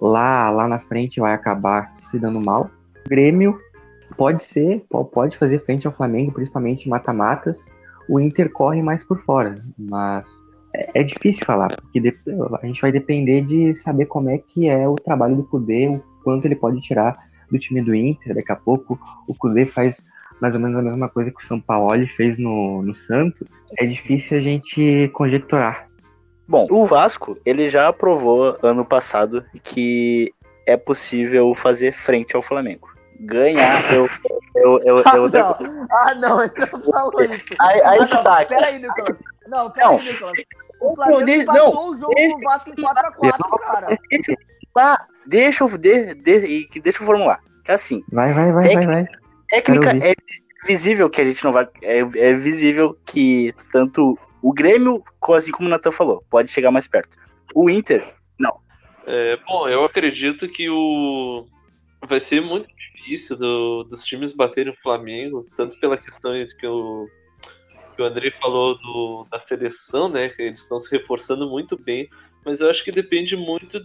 lá, 0.00 0.50
lá 0.50 0.66
na 0.66 0.80
frente 0.80 1.20
vai 1.20 1.32
acabar 1.32 1.94
se 2.00 2.18
dando 2.18 2.40
mal. 2.40 2.70
O 3.06 3.08
Grêmio 3.08 3.58
pode 4.16 4.42
ser, 4.42 4.84
pode 5.12 5.36
fazer 5.36 5.60
frente 5.60 5.86
ao 5.86 5.92
Flamengo, 5.92 6.32
principalmente 6.32 6.88
mata-matas. 6.88 7.66
O 8.08 8.18
Inter 8.18 8.50
corre 8.50 8.82
mais 8.82 9.04
por 9.04 9.20
fora, 9.20 9.64
mas 9.78 10.26
é, 10.74 11.00
é 11.00 11.02
difícil 11.02 11.46
falar, 11.46 11.68
porque 11.68 12.00
a 12.60 12.66
gente 12.66 12.80
vai 12.80 12.90
depender 12.90 13.42
de 13.42 13.74
saber 13.74 14.06
como 14.06 14.28
é 14.28 14.38
que 14.38 14.68
é 14.68 14.88
o 14.88 14.96
trabalho 14.96 15.36
do 15.36 15.44
Cudê, 15.44 16.00
quanto 16.22 16.44
ele 16.46 16.56
pode 16.56 16.80
tirar 16.80 17.16
do 17.50 17.58
time 17.58 17.82
do 17.82 17.94
Inter. 17.94 18.34
Daqui 18.34 18.52
a 18.52 18.56
pouco 18.56 18.98
o 19.26 19.34
Cudê 19.34 19.66
faz 19.66 20.02
mais 20.40 20.54
ou 20.54 20.60
menos 20.60 20.76
a 20.76 20.82
mesma 20.82 21.08
coisa 21.08 21.30
que 21.30 21.42
o 21.42 21.46
São 21.46 21.60
Paulo 21.60 22.06
fez 22.08 22.38
no, 22.38 22.82
no 22.82 22.94
Santos. 22.94 23.46
É 23.78 23.84
difícil 23.84 24.38
a 24.38 24.40
gente 24.40 25.08
conjecturar. 25.12 25.88
Bom, 26.48 26.66
o 26.70 26.84
Vasco, 26.84 27.38
ele 27.46 27.68
já 27.68 27.92
provou 27.92 28.58
ano 28.62 28.84
passado 28.84 29.44
que 29.62 30.32
é 30.66 30.76
possível 30.76 31.54
fazer 31.54 31.92
frente 31.92 32.34
ao 32.34 32.42
Flamengo. 32.42 32.88
Ganhar, 33.20 33.80
eu. 33.94 34.08
eu, 34.56 34.80
eu, 34.82 34.98
ah, 34.98 35.16
eu, 35.16 35.28
não. 35.28 35.86
ah, 35.90 36.14
não, 36.16 36.44
então 36.44 36.66
falou 36.92 37.22
isso. 37.22 37.54
Aí, 37.60 37.80
aí 37.82 37.98
ah, 38.00 38.06
que 38.06 38.22
tá. 38.22 38.44
Peraí, 38.44 38.78
Nicolas. 38.80 39.18
Não, 39.46 39.70
peraí, 39.70 39.96
não. 39.96 40.02
Nicolas. 40.02 40.42
O 40.80 40.96
Flamengo 40.96 41.52
não, 41.52 41.72
não, 41.72 41.90
o 41.90 41.96
jogo 41.96 42.14
deixa, 42.14 42.36
do 42.36 42.42
Vasco 42.42 42.70
em 42.70 42.74
4x4, 42.74 43.60
cara. 43.60 43.98
Ah, 44.76 45.06
deixa 45.26 45.64
eu, 45.64 45.78
de, 45.78 46.14
de, 46.14 46.68
deixa 46.80 47.02
eu 47.02 47.06
formular. 47.06 47.40
É 47.66 47.74
assim. 47.74 48.02
Vai, 48.10 48.32
vai, 48.32 48.52
vai, 48.52 48.74
vai, 48.74 48.86
vai. 48.86 49.06
Técnica 49.48 49.90
é 49.98 50.14
visível 50.66 51.10
que 51.10 51.20
a 51.20 51.24
gente 51.24 51.44
não 51.44 51.52
vai. 51.52 51.68
É, 51.82 51.98
é 51.98 52.34
visível 52.34 52.98
que 53.04 53.52
tanto 53.70 54.18
o 54.42 54.52
Grêmio, 54.52 55.02
assim 55.34 55.52
como 55.52 55.68
o 55.68 55.70
Natan 55.70 55.92
falou, 55.92 56.24
pode 56.28 56.50
chegar 56.50 56.70
mais 56.70 56.88
perto. 56.88 57.16
O 57.54 57.70
Inter, 57.70 58.02
não. 58.38 58.60
É, 59.06 59.36
bom, 59.46 59.68
eu 59.68 59.84
acredito 59.84 60.48
que 60.48 60.68
o. 60.68 61.46
Vai 62.08 62.18
ser 62.18 62.40
muito 62.40 62.68
difícil 62.74 63.36
do, 63.36 63.84
dos 63.84 64.04
times 64.04 64.32
baterem 64.32 64.72
o 64.72 64.82
Flamengo, 64.82 65.46
tanto 65.56 65.78
pela 65.78 65.96
questão 65.96 66.32
que 66.58 66.66
o, 66.66 67.06
que 67.94 68.02
o 68.02 68.04
André 68.04 68.32
falou 68.40 68.76
do, 68.78 69.26
da 69.30 69.38
seleção, 69.38 70.08
né? 70.08 70.28
Que 70.30 70.42
eles 70.42 70.60
estão 70.60 70.80
se 70.80 70.90
reforçando 70.90 71.48
muito 71.48 71.78
bem, 71.78 72.08
mas 72.44 72.60
eu 72.60 72.68
acho 72.68 72.82
que 72.82 72.90
depende 72.90 73.36
muito 73.36 73.80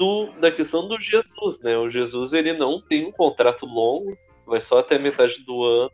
do, 0.00 0.32
da 0.40 0.50
questão 0.50 0.88
do 0.88 0.98
Jesus, 0.98 1.60
né? 1.60 1.76
O 1.76 1.90
Jesus 1.90 2.32
ele 2.32 2.54
não 2.54 2.80
tem 2.80 3.06
um 3.06 3.12
contrato 3.12 3.66
longo, 3.66 4.16
vai 4.46 4.58
só 4.58 4.78
até 4.78 4.98
metade 4.98 5.44
do 5.44 5.62
ano 5.62 5.92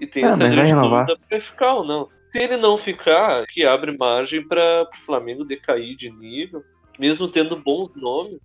e 0.00 0.06
tem 0.06 0.24
ah, 0.24 0.28
essa 0.28 0.48
grande 0.48 0.74
dúvida 0.74 1.18
para 1.28 1.40
ficar 1.40 1.74
ou 1.74 1.84
não. 1.84 2.08
Se 2.30 2.38
ele 2.38 2.56
não 2.56 2.78
ficar, 2.78 3.44
que 3.48 3.64
abre 3.64 3.98
margem 3.98 4.46
para 4.46 4.84
o 4.84 5.04
Flamengo 5.04 5.44
decair 5.44 5.96
de 5.96 6.08
nível, 6.08 6.62
mesmo 7.00 7.26
tendo 7.26 7.56
bons 7.56 7.90
nomes. 7.96 8.38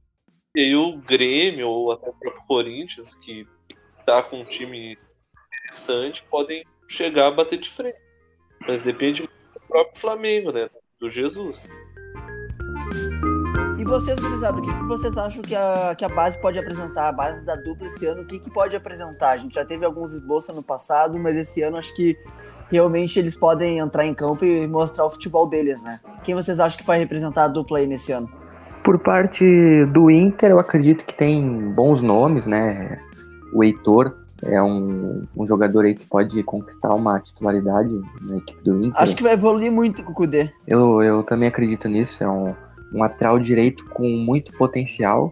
E 0.56 0.62
aí 0.62 0.76
o 0.76 0.98
Grêmio 0.98 1.70
ou 1.70 1.92
até 1.92 2.10
o 2.10 2.14
próprio 2.14 2.48
Corinthians, 2.48 3.14
que 3.22 3.48
tá 4.08 4.24
com 4.24 4.42
um 4.42 4.46
time 4.46 4.98
interessante, 5.70 6.24
podem 6.28 6.66
chegar 6.90 7.28
a 7.28 7.32
bater 7.32 7.60
de 7.60 7.70
frente. 7.70 7.98
Mas 8.68 8.82
depende 8.82 9.22
do 9.22 9.30
próprio 9.68 10.02
Flamengo, 10.02 10.52
né? 10.52 10.72
Do 11.00 11.12
Jesus. 11.12 11.64
E 13.84 13.86
vocês, 13.86 14.18
gurizada, 14.18 14.60
o 14.60 14.62
que, 14.62 14.74
que 14.74 14.84
vocês 14.86 15.18
acham 15.18 15.42
que 15.42 15.54
a, 15.54 15.94
que 15.94 16.06
a 16.06 16.08
base 16.08 16.40
pode 16.40 16.58
apresentar? 16.58 17.10
A 17.10 17.12
base 17.12 17.42
da 17.42 17.58
dupla 17.58 17.88
esse 17.88 18.06
ano, 18.06 18.22
o 18.22 18.26
que, 18.26 18.40
que 18.40 18.50
pode 18.50 18.74
apresentar? 18.74 19.32
A 19.32 19.38
gente 19.38 19.56
já 19.56 19.66
teve 19.66 19.84
alguns 19.84 20.14
esboços 20.14 20.56
no 20.56 20.64
passado, 20.64 21.20
mas 21.20 21.36
esse 21.36 21.62
ano 21.62 21.78
acho 21.78 21.94
que 21.94 22.18
realmente 22.72 23.20
eles 23.20 23.36
podem 23.36 23.80
entrar 23.80 24.06
em 24.06 24.14
campo 24.14 24.46
e 24.46 24.66
mostrar 24.68 25.04
o 25.04 25.10
futebol 25.10 25.50
deles, 25.50 25.84
né? 25.84 26.00
Quem 26.24 26.34
vocês 26.34 26.62
acham 26.62 26.80
que 26.80 26.88
vai 26.88 26.98
representar 26.98 27.44
a 27.44 27.48
dupla 27.50 27.80
aí 27.80 27.86
nesse 27.86 28.14
ano? 28.14 28.30
Por 28.86 28.98
parte 29.00 29.44
do 29.88 30.10
Inter, 30.10 30.52
eu 30.52 30.60
acredito 30.60 31.04
que 31.04 31.14
tem 31.14 31.70
bons 31.72 32.02
nomes, 32.02 32.46
né? 32.46 33.02
O 33.52 33.66
Heitor 33.66 34.16
é 34.44 34.64
um, 34.64 35.24
um 35.36 35.46
jogador 35.46 35.84
aí 35.84 35.94
que 35.94 36.06
pode 36.06 36.42
conquistar 36.44 36.96
uma 36.96 37.20
titularidade 37.20 38.02
na 38.22 38.38
equipe 38.38 38.64
do 38.64 38.78
Inter. 38.86 39.02
Acho 39.02 39.14
que 39.14 39.24
vai 39.24 39.34
evoluir 39.34 39.74
muito 39.74 40.02
com 40.04 40.14
o 40.14 40.16
Kudê. 40.16 40.50
Eu, 40.66 41.04
eu 41.04 41.22
também 41.24 41.50
acredito 41.50 41.90
nisso, 41.90 42.24
é 42.24 42.30
um 42.30 42.56
um 42.94 43.00
lateral 43.00 43.40
direito 43.40 43.86
com 43.90 44.08
muito 44.08 44.52
potencial, 44.54 45.32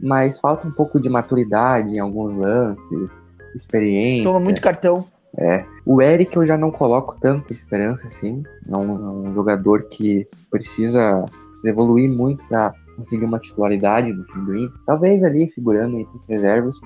mas 0.00 0.38
falta 0.38 0.66
um 0.66 0.70
pouco 0.70 1.00
de 1.00 1.08
maturidade 1.08 1.88
em 1.88 1.98
alguns 1.98 2.36
lances, 2.36 3.10
experiência. 3.54 4.24
Toma 4.24 4.40
muito 4.40 4.60
cartão. 4.60 5.04
É. 5.36 5.64
O 5.84 6.00
Eric 6.00 6.36
eu 6.36 6.44
já 6.44 6.56
não 6.56 6.70
coloco 6.70 7.16
tanta 7.20 7.52
esperança 7.52 8.06
assim. 8.06 8.42
É 8.68 8.76
um, 8.76 8.94
é 8.94 9.28
um 9.28 9.34
jogador 9.34 9.84
que 9.84 10.26
precisa, 10.50 11.24
precisa 11.50 11.70
evoluir 11.70 12.10
muito 12.10 12.44
para 12.48 12.72
conseguir 12.96 13.24
uma 13.24 13.38
titularidade 13.38 14.12
no 14.12 14.24
time 14.24 14.46
do 14.46 14.56
Inter. 14.56 14.80
Talvez 14.86 15.22
ali 15.22 15.48
figurando 15.50 15.98
entre 15.98 16.16
os 16.16 16.26
reservas, 16.26 16.76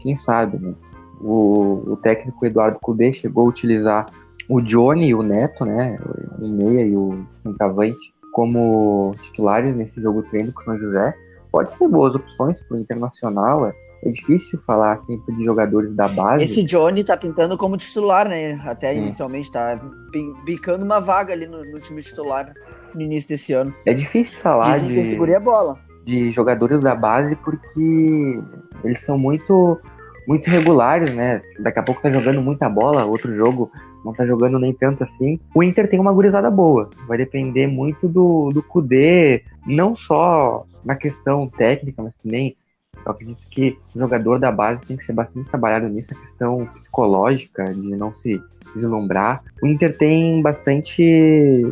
quem 0.00 0.16
sabe, 0.16 0.58
né? 0.58 0.74
O, 1.20 1.82
o 1.86 1.96
técnico 1.96 2.46
Eduardo 2.46 2.78
Cudê 2.78 3.12
chegou 3.12 3.44
a 3.44 3.48
utilizar 3.48 4.06
o 4.48 4.60
Johnny 4.60 5.08
e 5.08 5.14
o 5.14 5.22
Neto, 5.22 5.64
né? 5.64 5.98
O 6.38 6.48
meia 6.48 6.86
e 6.86 6.96
o 6.96 7.26
centroavante 7.42 8.14
como 8.38 9.10
titulares 9.20 9.74
nesse 9.74 10.00
jogo 10.00 10.22
treino 10.22 10.52
com 10.52 10.60
o 10.60 10.64
São 10.64 10.78
José. 10.78 11.12
Pode 11.50 11.72
ser 11.72 11.88
boas 11.88 12.14
opções 12.14 12.62
para 12.62 12.76
o 12.76 12.80
Internacional. 12.80 13.66
É, 13.66 13.72
é 14.04 14.10
difícil 14.12 14.60
falar 14.60 14.96
sempre 14.98 15.34
de 15.34 15.42
jogadores 15.42 15.92
da 15.92 16.06
base. 16.06 16.44
Esse 16.44 16.62
Johnny 16.62 17.02
tá 17.02 17.16
pintando 17.16 17.58
como 17.58 17.76
titular, 17.76 18.28
né? 18.28 18.52
Até 18.64 18.94
Sim. 18.94 19.00
inicialmente 19.00 19.50
tá 19.50 19.80
bicando 20.44 20.84
uma 20.84 21.00
vaga 21.00 21.32
ali 21.32 21.48
no, 21.48 21.64
no, 21.64 21.80
time 21.80 22.00
titular 22.00 22.54
no 22.94 23.02
início 23.02 23.30
desse 23.30 23.52
ano. 23.52 23.74
É 23.84 23.92
difícil 23.92 24.38
falar 24.38 24.78
Dizem 24.78 25.04
de, 25.04 25.16
que 25.16 25.34
a 25.34 25.40
bola. 25.40 25.76
de 26.04 26.30
jogadores 26.30 26.80
da 26.80 26.94
base 26.94 27.34
porque 27.34 28.40
eles 28.84 29.00
são 29.00 29.18
muito 29.18 29.76
muito 30.28 30.46
irregulares, 30.46 31.12
né? 31.12 31.42
Daqui 31.58 31.80
a 31.80 31.82
pouco 31.82 32.00
tá 32.00 32.08
jogando 32.08 32.40
muita 32.40 32.68
bola, 32.68 33.04
outro 33.04 33.34
jogo 33.34 33.72
não 34.08 34.14
tá 34.14 34.26
jogando 34.26 34.58
nem 34.58 34.72
tanto 34.72 35.04
assim. 35.04 35.38
O 35.54 35.62
Inter 35.62 35.88
tem 35.88 36.00
uma 36.00 36.12
gurizada 36.12 36.50
boa. 36.50 36.88
Vai 37.06 37.18
depender 37.18 37.66
muito 37.66 38.08
do, 38.08 38.48
do 38.48 38.62
Kudê, 38.62 39.44
não 39.66 39.94
só 39.94 40.64
na 40.84 40.96
questão 40.96 41.46
técnica, 41.46 42.02
mas 42.02 42.16
também 42.16 42.56
eu 43.04 43.12
acredito 43.12 43.46
que 43.50 43.78
o 43.94 43.98
jogador 43.98 44.38
da 44.38 44.50
base 44.50 44.84
tem 44.84 44.96
que 44.96 45.04
ser 45.04 45.12
bastante 45.12 45.48
trabalhado 45.48 45.88
nisso, 45.88 46.12
a 46.12 46.18
questão 46.18 46.66
psicológica, 46.74 47.64
de 47.64 47.96
não 47.96 48.12
se 48.12 48.42
deslumbrar. 48.74 49.42
O 49.62 49.66
Inter 49.66 49.96
tem 49.96 50.42
bastante, 50.42 51.62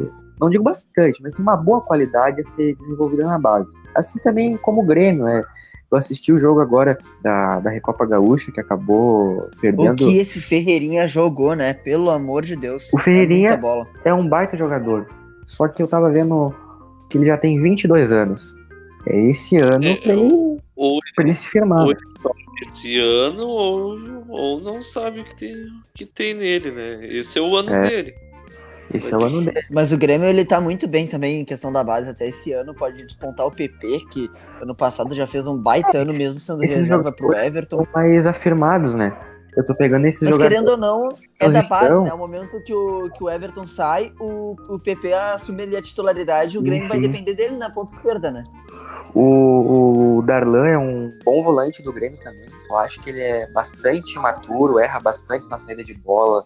não 0.41 0.51
digo 0.51 0.63
bastante, 0.63 1.23
mas 1.23 1.35
tem 1.35 1.43
uma 1.43 1.57
boa 1.57 1.81
qualidade 1.81 2.43
a 2.43 2.45
ser 2.45 2.77
desenvolvida 2.77 3.25
na 3.25 3.39
base. 3.39 3.75
Assim 3.95 4.19
também 4.19 4.57
como 4.57 4.83
o 4.83 4.87
Grêmio, 4.87 5.27
é. 5.27 5.43
Eu 5.91 5.99
assisti 5.99 6.33
o 6.33 6.39
jogo 6.39 6.61
agora 6.61 6.99
da, 7.23 7.61
da 7.61 7.71
Recopa 7.71 8.05
Gaúcha, 8.07 8.51
que 8.51 8.61
acabou 8.61 9.49
perdendo. 9.61 9.93
O 9.93 9.97
que 10.09 10.19
esse 10.19 10.41
Ferreirinha 10.41 11.07
jogou, 11.07 11.55
né? 11.55 11.73
Pelo 11.75 12.11
amor 12.11 12.45
de 12.45 12.57
Deus. 12.57 12.93
O 12.93 12.99
Ferreirinha 12.99 13.61
É 14.05 14.09
é 14.09 14.15
um 14.15 14.29
baita 14.29 14.57
jogador. 14.57 15.07
Só 15.47 15.69
que 15.69 15.81
eu 15.83 15.87
tava 15.87 16.11
vendo 16.11 16.53
que 17.09 17.19
ele 17.19 17.27
já 17.27 17.37
tem 17.39 17.61
22 17.63 18.13
anos. 18.13 18.55
É 19.07 19.17
esse 19.31 19.57
ano 19.57 19.85
É, 19.87 20.01
Ou 20.75 20.99
pra 21.15 21.25
ele 21.25 21.33
se 21.33 21.47
firmar. 21.47 21.87
ou 21.87 21.93
esse 22.69 22.99
ano, 22.99 23.47
ou, 23.47 23.99
ou 24.29 24.61
não 24.61 24.83
sabe 24.83 25.21
o 25.21 25.25
que 25.25 25.37
tem, 25.37 25.55
que 25.95 26.07
tem 26.07 26.35
nele, 26.35 26.71
né? 26.73 27.07
Esse 27.07 27.39
é 27.39 27.43
o 27.43 27.55
ano 27.55 27.71
É. 27.73 27.89
dele. 27.89 28.15
Esse 28.93 29.13
é 29.13 29.17
o 29.17 29.25
ano 29.25 29.45
dele. 29.45 29.67
Mas 29.71 29.93
o 29.93 29.97
Grêmio 29.97 30.29
ele 30.29 30.45
tá 30.45 30.61
muito 30.61 30.87
bem 30.87 31.07
também 31.07 31.41
em 31.41 31.45
questão 31.45 31.73
da 31.73 31.83
base 31.83 32.09
até 32.09 32.29
esse 32.29 32.53
ano. 32.53 32.75
Pode 32.75 33.03
despontar 33.05 33.47
o 33.47 33.51
PP, 33.51 34.07
que 34.11 34.31
ano 34.61 34.75
passado 34.75 35.15
já 35.15 35.27
fez 35.27 35.47
um 35.47 35.59
baita 35.59 35.99
ano 35.99 36.13
mesmo 36.15 36.41
sendo 36.41 36.63
Esses 36.63 36.77
reserva 36.77 37.13
pro 37.13 37.35
Everton. 37.35 37.79
São 37.79 37.89
mais 37.95 38.27
afirmados, 38.27 38.95
né? 38.95 39.17
Eu 39.57 39.65
tô 39.65 39.75
pegando 39.75 40.07
esses 40.07 40.21
Mas 40.21 40.31
jogadores. 40.31 40.59
querendo 40.59 40.69
ou 40.73 40.77
não, 40.77 41.09
é 41.41 41.49
da 41.49 41.63
base, 41.63 42.01
né? 42.03 42.13
O 42.13 42.19
momento 42.19 42.63
que 42.63 42.75
o, 42.75 43.11
que 43.11 43.25
o 43.25 43.31
Everton 43.31 43.67
sai, 43.67 44.13
o, 44.21 44.55
o 44.69 44.79
PP 44.79 45.13
assume 45.15 45.63
ali 45.63 45.77
a 45.77 45.83
titularidade, 45.83 46.59
o 46.59 46.61
Sim, 46.61 46.67
Grêmio 46.67 46.89
vai 46.89 46.99
sim. 46.99 47.03
depender 47.03 47.35
dele 47.35 47.57
na 47.57 47.71
ponta 47.71 47.95
esquerda, 47.95 48.31
né? 48.31 48.45
O, 49.15 50.19
o 50.19 50.23
Darlan 50.23 50.69
é 50.69 50.77
um 50.77 51.11
bom 51.25 51.43
volante 51.43 51.83
do 51.83 51.91
Grêmio 51.91 52.21
também. 52.21 52.45
Eu 52.69 52.77
acho 52.77 53.01
que 53.01 53.09
ele 53.09 53.23
é 53.23 53.47
bastante 53.51 54.19
maturo, 54.19 54.79
erra 54.79 55.01
bastante 55.01 55.49
na 55.49 55.57
saída 55.57 55.83
de 55.83 55.95
bola. 55.95 56.45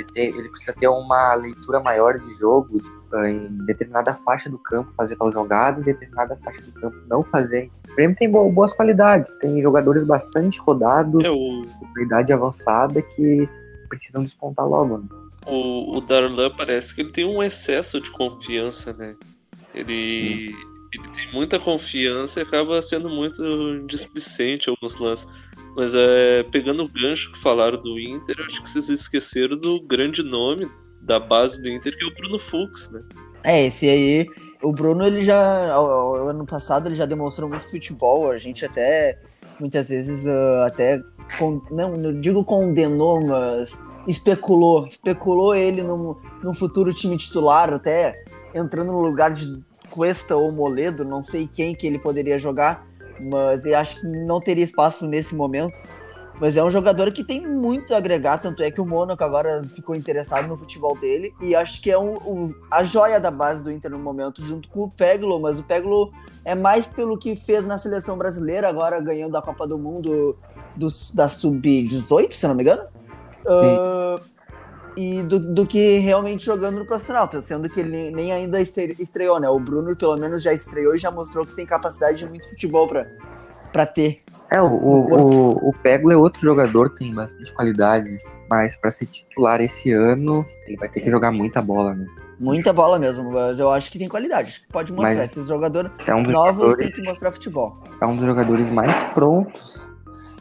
Ele, 0.00 0.08
tem, 0.12 0.28
ele 0.28 0.48
precisa 0.48 0.72
ter 0.72 0.88
uma 0.88 1.34
leitura 1.34 1.78
maior 1.80 2.18
de 2.18 2.32
jogo, 2.34 2.78
tipo, 2.78 3.16
em 3.24 3.48
determinada 3.66 4.14
faixa 4.14 4.48
do 4.48 4.58
campo 4.58 4.92
fazer 4.96 5.16
tal 5.16 5.30
jogada, 5.30 5.80
em 5.80 5.84
determinada 5.84 6.36
faixa 6.42 6.62
do 6.62 6.72
campo 6.72 6.96
não 7.08 7.22
fazer. 7.22 7.70
O 7.90 7.94
Grêmio 7.96 8.16
tem 8.16 8.30
bo- 8.30 8.50
boas 8.50 8.72
qualidades, 8.72 9.32
tem 9.34 9.60
jogadores 9.60 10.04
bastante 10.04 10.58
rodados, 10.60 11.22
É, 11.24 11.30
o, 11.30 11.62
com 11.94 12.00
idade 12.00 12.32
avançada, 12.32 13.02
que 13.02 13.48
precisam 13.88 14.22
despontar 14.22 14.66
logo. 14.66 14.98
Né? 14.98 15.04
o, 15.46 15.96
o 15.96 16.00
Darlan 16.02 16.50
parece 16.56 16.94
que 16.94 17.00
ele 17.00 17.12
tem 17.12 17.24
um 17.24 17.42
excesso 17.42 18.00
de 18.00 18.10
confiança, 18.12 18.92
né? 18.92 19.14
Ele, 19.74 20.54
ele 20.92 21.08
tem 21.14 21.32
muita 21.32 21.58
confiança 21.58 22.40
e 22.40 22.42
acaba 22.42 22.80
sendo 22.82 23.08
muito 23.08 23.86
displicente 23.86 24.68
alguns 24.68 24.98
lances. 24.98 25.26
Mas 25.76 25.92
é, 25.94 26.42
pegando 26.50 26.84
o 26.84 26.88
gancho 26.88 27.32
que 27.32 27.42
falaram 27.42 27.80
do 27.80 27.98
Inter, 27.98 28.36
acho 28.46 28.62
que 28.62 28.70
vocês 28.70 28.88
esqueceram 28.88 29.56
do 29.56 29.80
grande 29.80 30.22
nome 30.22 30.68
da 31.00 31.18
base 31.18 31.60
do 31.60 31.68
Inter, 31.68 31.96
que 31.96 32.04
é 32.04 32.06
o 32.08 32.14
Bruno 32.14 32.38
Fux, 32.38 32.90
né? 32.90 33.00
É, 33.42 33.66
esse 33.66 33.88
aí, 33.88 34.26
o 34.62 34.72
Bruno, 34.72 35.06
ele 35.06 35.24
já, 35.24 35.74
ano 35.74 36.44
passado, 36.44 36.88
ele 36.88 36.94
já 36.94 37.06
demonstrou 37.06 37.48
muito 37.48 37.70
futebol, 37.70 38.30
a 38.30 38.36
gente 38.36 38.66
até, 38.66 39.18
muitas 39.58 39.88
vezes, 39.88 40.26
ah, 40.26 40.66
até, 40.66 41.00
con- 41.38 41.62
não, 41.70 41.92
não 41.92 42.20
digo 42.20 42.44
condenou, 42.44 43.24
mas 43.24 43.72
especulou, 44.06 44.86
especulou 44.86 45.54
ele 45.54 45.82
num, 45.82 46.14
num 46.42 46.52
futuro 46.52 46.92
time 46.92 47.16
titular, 47.16 47.72
até 47.72 48.22
entrando 48.54 48.92
no 48.92 49.00
lugar 49.00 49.30
de 49.30 49.46
Cuesta 49.88 50.36
ou 50.36 50.52
Moledo, 50.52 51.04
não 51.04 51.22
sei 51.22 51.48
quem 51.50 51.74
que 51.74 51.86
ele 51.86 51.98
poderia 51.98 52.38
jogar, 52.38 52.86
mas 53.20 53.64
eu 53.64 53.76
acho 53.78 54.00
que 54.00 54.06
não 54.06 54.40
teria 54.40 54.64
espaço 54.64 55.06
nesse 55.06 55.34
momento. 55.34 55.74
Mas 56.40 56.56
é 56.56 56.64
um 56.64 56.70
jogador 56.70 57.12
que 57.12 57.22
tem 57.22 57.46
muito 57.46 57.92
a 57.92 57.98
agregar, 57.98 58.38
tanto 58.38 58.62
é 58.62 58.70
que 58.70 58.80
o 58.80 58.86
Mônaco 58.86 59.22
agora 59.22 59.62
ficou 59.74 59.94
interessado 59.94 60.48
no 60.48 60.56
futebol 60.56 60.96
dele. 60.96 61.34
E 61.38 61.54
acho 61.54 61.82
que 61.82 61.90
é 61.90 61.98
um, 61.98 62.14
um- 62.26 62.54
a 62.70 62.82
joia 62.82 63.20
da 63.20 63.30
base 63.30 63.62
do 63.62 63.70
Inter 63.70 63.90
no 63.90 63.98
momento, 63.98 64.42
junto 64.42 64.66
com 64.70 64.84
o 64.84 64.90
Peglo. 64.90 65.38
Mas 65.38 65.58
o 65.58 65.62
Peglo 65.62 66.10
é 66.42 66.54
mais 66.54 66.86
pelo 66.86 67.18
que 67.18 67.36
fez 67.36 67.66
na 67.66 67.76
seleção 67.78 68.16
brasileira, 68.16 68.70
agora 68.70 68.98
ganhando 69.02 69.36
a 69.36 69.42
Copa 69.42 69.66
do 69.66 69.76
Mundo 69.76 70.34
dos- 70.74 71.10
da 71.12 71.28
Sub-18, 71.28 72.32
se 72.32 72.46
não 72.48 72.54
me 72.54 72.62
engano. 72.62 72.84
Ah, 73.46 74.18
e 74.96 75.22
do, 75.22 75.38
do 75.38 75.66
que 75.66 75.98
realmente 75.98 76.44
jogando 76.44 76.78
no 76.80 76.86
profissional, 76.86 77.28
sendo 77.42 77.68
que 77.68 77.80
ele 77.80 78.10
nem 78.10 78.32
ainda 78.32 78.60
estre- 78.60 78.96
estreou, 78.98 79.38
né? 79.40 79.48
O 79.48 79.58
Bruno, 79.58 79.94
pelo 79.96 80.16
menos, 80.16 80.42
já 80.42 80.52
estreou 80.52 80.94
e 80.94 80.98
já 80.98 81.10
mostrou 81.10 81.44
que 81.46 81.54
tem 81.54 81.64
capacidade 81.66 82.18
de 82.18 82.26
muito 82.26 82.48
futebol 82.48 82.88
pra 83.72 83.86
ter. 83.86 84.22
É, 84.50 84.60
o, 84.60 84.66
o, 84.66 85.20
o, 85.20 85.68
o 85.68 85.72
Peglo 85.82 86.10
é 86.10 86.16
outro 86.16 86.40
jogador, 86.42 86.90
tem 86.90 87.14
bastante 87.14 87.52
qualidade, 87.52 88.18
mas 88.48 88.74
para 88.76 88.90
ser 88.90 89.06
titular 89.06 89.60
esse 89.60 89.92
ano, 89.92 90.44
ele 90.66 90.76
vai 90.76 90.88
ter 90.88 91.00
que 91.00 91.10
jogar 91.10 91.30
muita 91.30 91.62
bola, 91.62 91.94
né? 91.94 92.04
Muita 92.38 92.72
bola 92.72 92.98
mesmo, 92.98 93.30
mas 93.30 93.58
eu 93.58 93.70
acho 93.70 93.92
que 93.92 93.98
tem 93.98 94.08
qualidade. 94.08 94.48
Acho 94.48 94.62
que 94.62 94.68
pode 94.72 94.92
mostrar. 94.92 95.14
Mas 95.14 95.30
Esses 95.30 95.46
jogadores 95.46 95.92
É 96.06 96.14
um 96.14 96.22
novos 96.22 96.32
jogadores, 96.32 96.76
têm 96.78 96.90
que 96.90 97.02
mostrar 97.02 97.30
futebol. 97.32 97.78
é 98.00 98.06
um 98.06 98.16
dos 98.16 98.24
jogadores 98.24 98.70
mais 98.70 98.90
prontos 99.12 99.86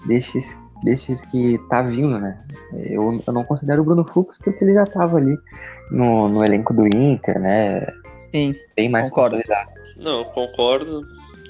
desses, 0.07 0.57
desses 0.83 1.23
que 1.25 1.57
tá 1.69 1.81
vindo, 1.81 2.19
né? 2.19 2.37
Eu, 2.73 3.21
eu 3.25 3.33
não 3.33 3.43
considero 3.43 3.81
o 3.81 3.85
Bruno 3.85 4.05
Fux 4.05 4.37
porque 4.37 4.63
ele 4.63 4.73
já 4.73 4.85
tava 4.85 5.17
ali 5.17 5.37
no, 5.91 6.27
no 6.27 6.43
elenco 6.43 6.73
do 6.73 6.87
Inter, 6.87 7.39
né? 7.39 7.85
Sim. 8.31 8.53
Bem 8.75 8.89
mais 8.89 9.09
Concordo. 9.09 9.37
consolidado. 9.37 9.71
Não, 9.97 10.23
concordo. 10.25 11.01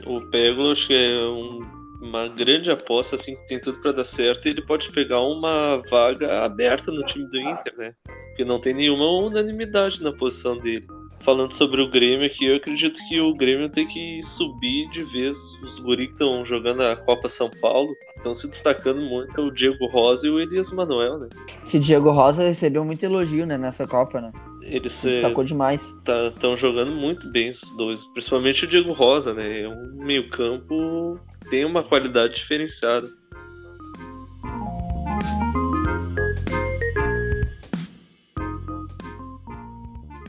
O 0.07 0.21
Peglo 0.31 0.71
acho 0.71 0.87
que 0.87 0.93
é 0.93 1.19
um- 1.27 1.59
uma 2.01 2.29
grande 2.29 2.71
aposta, 2.71 3.17
assim, 3.17 3.35
que 3.35 3.47
tem 3.47 3.59
tudo 3.59 3.79
pra 3.81 3.91
dar 3.91 4.05
certo. 4.05 4.47
E 4.47 4.51
ele 4.51 4.61
pode 4.61 4.89
pegar 4.91 5.19
uma 5.21 5.81
vaga 5.91 6.45
aberta 6.45 6.89
no 6.91 7.03
time 7.05 7.25
do 7.29 7.37
Inter, 7.37 7.73
né? 7.77 7.93
Porque 8.29 8.45
não 8.45 8.59
tem 8.59 8.73
nenhuma 8.73 9.05
unanimidade 9.27 10.01
na 10.01 10.13
posição 10.13 10.57
dele. 10.57 10.87
Falando 11.19 11.53
sobre 11.53 11.81
o 11.81 11.89
Grêmio 11.91 12.25
aqui, 12.25 12.45
eu 12.45 12.55
acredito 12.55 12.97
que 13.09 13.19
o 13.19 13.33
Grêmio 13.33 13.67
tem 13.69 13.85
que 13.85 14.21
subir 14.23 14.89
de 14.91 15.03
vez. 15.11 15.37
Os 15.61 15.77
guri 15.79 16.07
que 16.07 16.13
estão 16.13 16.45
jogando 16.45 16.81
a 16.81 16.95
Copa 16.95 17.27
São 17.27 17.49
Paulo 17.61 17.93
estão 18.19 18.35
se 18.35 18.47
destacando 18.47 19.01
muito. 19.01 19.39
É 19.39 19.43
o 19.43 19.51
Diego 19.51 19.87
Rosa 19.87 20.27
e 20.27 20.29
o 20.29 20.39
Elias 20.39 20.71
Manuel, 20.71 21.19
né? 21.19 21.29
Esse 21.65 21.79
Diego 21.79 22.11
Rosa 22.11 22.43
recebeu 22.43 22.85
muito 22.85 23.03
elogio, 23.03 23.45
né, 23.45 23.57
nessa 23.57 23.87
Copa, 23.87 24.21
né? 24.21 24.31
Eles 24.61 24.91
Se 24.93 25.09
destacou 25.09 25.43
demais. 25.43 25.95
estão 26.29 26.55
jogando 26.55 26.91
muito 26.91 27.27
bem 27.31 27.49
os 27.49 27.59
dois, 27.75 27.99
principalmente 28.13 28.65
o 28.65 28.67
Diego 28.67 28.93
Rosa, 28.93 29.33
né? 29.33 29.61
É 29.61 29.67
um 29.67 30.03
meio-campo 30.05 31.19
tem 31.49 31.65
uma 31.65 31.83
qualidade 31.83 32.35
diferenciada. 32.35 33.07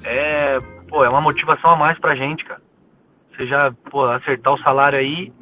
É, 0.03 0.59
pô, 0.89 1.05
é 1.05 1.09
uma 1.09 1.21
motivação 1.21 1.71
a 1.71 1.77
mais 1.77 1.99
pra 1.99 2.17
gente, 2.17 2.45
cara. 2.45 2.63
Você 3.37 3.47
já, 3.47 3.73
pô, 3.91 4.05
acertar 4.07 4.55
o 4.55 4.63
salário 4.63 4.99
aí, 4.99 5.33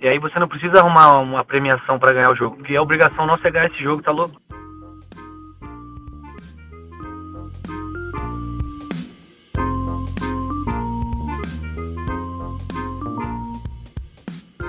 e 0.00 0.06
aí 0.06 0.18
você 0.18 0.38
não 0.38 0.48
precisa 0.48 0.78
arrumar 0.78 1.18
uma 1.20 1.44
premiação 1.44 1.98
pra 1.98 2.12
ganhar 2.12 2.30
o 2.30 2.36
jogo, 2.36 2.56
porque 2.56 2.76
a 2.76 2.82
obrigação 2.82 3.26
nossa 3.26 3.48
é 3.48 3.50
ganhar 3.50 3.66
esse 3.66 3.82
jogo, 3.82 4.02
tá 4.02 4.12
louco? 4.12 4.40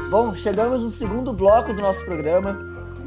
Bom, 0.10 0.34
chegamos 0.34 0.82
no 0.82 0.90
segundo 0.90 1.32
bloco 1.32 1.72
do 1.72 1.82
nosso 1.82 2.04
programa. 2.04 2.58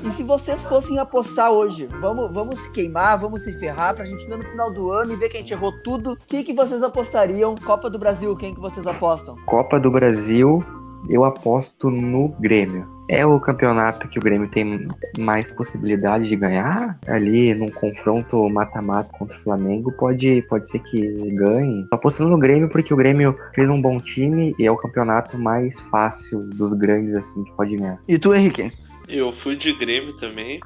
E 0.05 0.11
se 0.11 0.23
vocês 0.23 0.63
fossem 0.63 1.01
apostar 1.01 1.51
hoje, 1.51 1.87
vamos, 2.01 2.33
vamos 2.33 2.61
se 2.61 2.71
queimar, 2.71 3.19
vamos 3.19 3.43
se 3.43 3.53
ferrar 3.59 3.95
pra 3.95 4.05
gente 4.05 4.25
ir 4.25 4.29
no 4.29 4.41
final 4.43 4.73
do 4.73 4.93
ano 4.93 5.13
e 5.13 5.17
ver 5.17 5.29
que 5.29 5.37
a 5.37 5.41
gente 5.41 5.53
errou 5.53 5.73
tudo. 5.83 6.13
O 6.13 6.17
que, 6.17 6.45
que 6.45 6.53
vocês 6.53 6.81
apostariam? 6.83 7.57
Copa 7.57 7.91
do 7.91 7.99
Brasil, 7.99 8.37
quem 8.37 8.55
que 8.55 8.61
vocês 8.61 8.87
apostam? 8.87 9.37
Copa 9.47 9.81
do 9.81 9.91
Brasil, 9.91 10.65
eu 11.09 11.25
aposto 11.25 11.91
no 11.91 12.29
Grêmio. 12.41 12.87
É 13.09 13.27
o 13.27 13.39
campeonato 13.41 14.09
que 14.09 14.19
o 14.19 14.23
Grêmio 14.23 14.49
tem 14.49 14.89
mais 15.19 15.51
possibilidade 15.51 16.29
de 16.29 16.37
ganhar. 16.37 16.99
Ali 17.07 17.53
num 17.53 17.69
confronto 17.69 18.49
mata-mata 18.49 19.11
contra 19.19 19.37
o 19.37 19.41
Flamengo, 19.41 19.93
pode, 19.93 20.43
pode 20.49 20.69
ser 20.69 20.79
que 20.79 21.01
ganhe. 21.35 21.87
Tô 21.91 21.97
apostando 21.97 22.31
no 22.31 22.39
Grêmio 22.39 22.69
porque 22.69 22.95
o 22.95 22.97
Grêmio 22.97 23.37
fez 23.55 23.69
um 23.69 23.81
bom 23.81 23.99
time 23.99 24.55
e 24.59 24.65
é 24.65 24.71
o 24.71 24.77
campeonato 24.77 25.39
mais 25.39 25.81
fácil 25.81 26.41
dos 26.51 26.73
grandes 26.73 27.15
assim 27.15 27.45
que 27.45 27.53
pode 27.53 27.77
ganhar. 27.77 27.99
E 28.09 28.19
tu, 28.19 28.35
Henrique? 28.35 28.71
Eu 29.09 29.33
fui 29.35 29.57
de 29.57 29.73
Grêmio 29.75 30.17
também. 30.17 30.61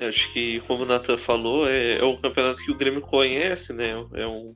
Acho 0.00 0.32
que, 0.32 0.60
como 0.66 0.82
o 0.82 0.86
Nathan 0.86 1.18
falou, 1.18 1.68
é, 1.68 1.98
é 1.98 2.04
um 2.04 2.16
campeonato 2.16 2.64
que 2.64 2.72
o 2.72 2.76
Grêmio 2.76 3.00
conhece, 3.00 3.72
né? 3.72 4.04
É 4.14 4.26
um 4.26 4.52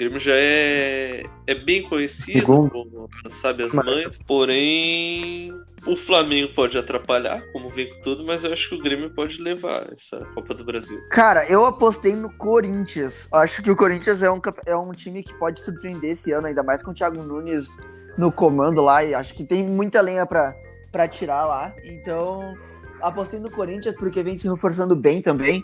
Grêmio 0.00 0.18
já 0.18 0.32
é, 0.34 1.24
é 1.46 1.54
bem 1.54 1.82
conhecido, 1.86 2.46
como 2.46 3.06
sabe 3.42 3.64
as 3.64 3.72
Mas- 3.72 3.84
mães, 3.84 4.18
porém 4.26 5.52
o 5.86 5.94
Flamengo 5.94 6.54
pode 6.54 6.78
atrapalhar, 6.78 7.42
como 7.52 7.68
vem 7.68 7.92
com 7.92 8.00
tudo, 8.00 8.24
mas 8.24 8.42
eu 8.42 8.50
acho 8.50 8.70
que 8.70 8.76
o 8.76 8.82
Grêmio 8.82 9.10
pode 9.10 9.36
levar 9.42 9.92
essa 9.92 10.24
Copa 10.34 10.54
do 10.54 10.64
Brasil. 10.64 10.98
Cara, 11.10 11.46
eu 11.50 11.66
apostei 11.66 12.14
no 12.16 12.32
Corinthians. 12.32 13.28
Acho 13.30 13.62
que 13.62 13.70
o 13.70 13.76
Corinthians 13.76 14.22
é 14.22 14.30
um, 14.30 14.40
é 14.64 14.74
um 14.74 14.90
time 14.92 15.22
que 15.22 15.34
pode 15.34 15.60
surpreender 15.60 16.12
esse 16.12 16.32
ano, 16.32 16.46
ainda 16.46 16.62
mais 16.62 16.82
com 16.82 16.92
o 16.92 16.94
Thiago 16.94 17.22
Nunes 17.22 17.68
no 18.16 18.32
comando 18.32 18.80
lá. 18.80 19.04
E 19.04 19.12
acho 19.14 19.34
que 19.34 19.44
tem 19.44 19.62
muita 19.62 20.00
lenha 20.00 20.24
pra, 20.24 20.54
pra 20.90 21.06
tirar 21.08 21.44
lá. 21.44 21.74
Então, 21.84 22.54
apostei 23.02 23.38
no 23.38 23.50
Corinthians 23.50 23.96
porque 23.96 24.22
vem 24.22 24.38
se 24.38 24.48
reforçando 24.48 24.96
bem 24.96 25.20
também. 25.20 25.62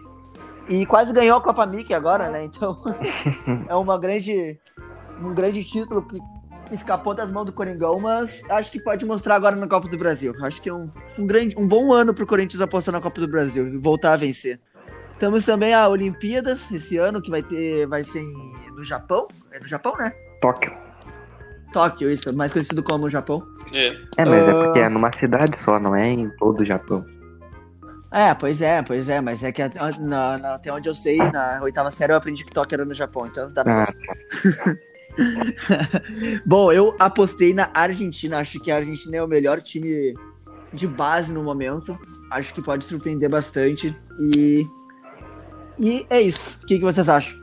E 0.68 0.84
quase 0.86 1.12
ganhou 1.12 1.38
a 1.38 1.40
Copa 1.40 1.64
Mickey 1.66 1.94
agora, 1.94 2.28
né? 2.30 2.44
Então, 2.44 2.76
é 3.68 3.74
uma 3.74 3.98
grande, 3.98 4.58
um 5.22 5.32
grande 5.32 5.62
título 5.64 6.02
que 6.02 6.18
escapou 6.72 7.14
das 7.14 7.30
mãos 7.30 7.44
do 7.44 7.52
Coringão, 7.52 8.00
mas 8.00 8.42
acho 8.50 8.72
que 8.72 8.80
pode 8.80 9.06
mostrar 9.06 9.36
agora 9.36 9.54
na 9.54 9.68
Copa 9.68 9.88
do 9.88 9.96
Brasil. 9.96 10.34
Acho 10.42 10.60
que 10.60 10.68
é 10.68 10.74
um, 10.74 10.90
um, 11.18 11.24
grande, 11.26 11.54
um 11.56 11.66
bom 11.68 11.92
ano 11.92 12.12
pro 12.12 12.26
Corinthians 12.26 12.60
apostar 12.60 12.92
na 12.92 13.00
Copa 13.00 13.20
do 13.20 13.28
Brasil 13.28 13.66
e 13.68 13.76
voltar 13.78 14.14
a 14.14 14.16
vencer. 14.16 14.58
Temos 15.18 15.44
também 15.44 15.72
a 15.72 15.88
Olimpíadas 15.88 16.70
esse 16.70 16.96
ano, 16.98 17.22
que 17.22 17.30
vai 17.30 17.42
ter. 17.42 17.86
Vai 17.86 18.02
ser 18.04 18.20
em- 18.20 18.56
no 18.74 18.82
Japão. 18.84 19.26
É 19.52 19.58
no 19.60 19.66
Japão, 19.66 19.96
né? 19.96 20.12
Tóquio. 20.42 20.72
Tóquio, 21.72 22.10
isso, 22.10 22.34
mais 22.36 22.52
conhecido 22.52 22.82
como 22.82 23.08
Japão. 23.08 23.42
É, 23.72 23.86
É, 24.18 24.24
mas 24.24 24.46
é 24.46 24.50
Ah. 24.50 24.54
porque 24.64 24.78
é 24.80 24.88
numa 24.88 25.10
cidade 25.12 25.56
só, 25.58 25.78
não 25.80 25.94
é 25.94 26.08
em 26.10 26.28
todo 26.36 26.60
o 26.60 26.64
Japão. 26.64 27.04
É, 28.16 28.32
pois 28.34 28.62
é, 28.62 28.80
pois 28.82 29.08
é, 29.10 29.20
mas 29.20 29.42
é 29.42 29.52
que 29.52 29.60
até, 29.60 29.78
na- 30.00 30.38
na- 30.38 30.54
até 30.54 30.72
onde 30.72 30.88
eu 30.88 30.94
sei, 30.94 31.18
na 31.18 31.60
oitava 31.62 31.90
série 31.90 32.12
eu 32.12 32.16
aprendi 32.16 32.44
que 32.44 32.50
Tóquio 32.52 32.76
era 32.76 32.84
no 32.84 32.94
Japão, 32.94 33.26
então 33.26 33.48
dá 33.52 33.62
na 33.62 33.82
Ah, 33.82 33.86
Bom, 36.46 36.72
eu 36.72 36.94
apostei 36.98 37.52
na 37.54 37.70
Argentina. 37.74 38.38
Acho 38.38 38.60
que 38.60 38.70
a 38.70 38.76
Argentina 38.76 39.16
é 39.16 39.22
o 39.22 39.28
melhor 39.28 39.60
time 39.60 40.14
de 40.72 40.86
base 40.86 41.32
no 41.32 41.42
momento. 41.42 41.98
Acho 42.30 42.52
que 42.54 42.62
pode 42.62 42.84
surpreender 42.84 43.28
bastante. 43.30 43.94
E. 44.20 44.66
E 45.78 46.06
é 46.10 46.20
isso. 46.20 46.58
O 46.62 46.66
que, 46.66 46.78
que 46.78 46.84
vocês 46.84 47.08
acham? 47.08 47.38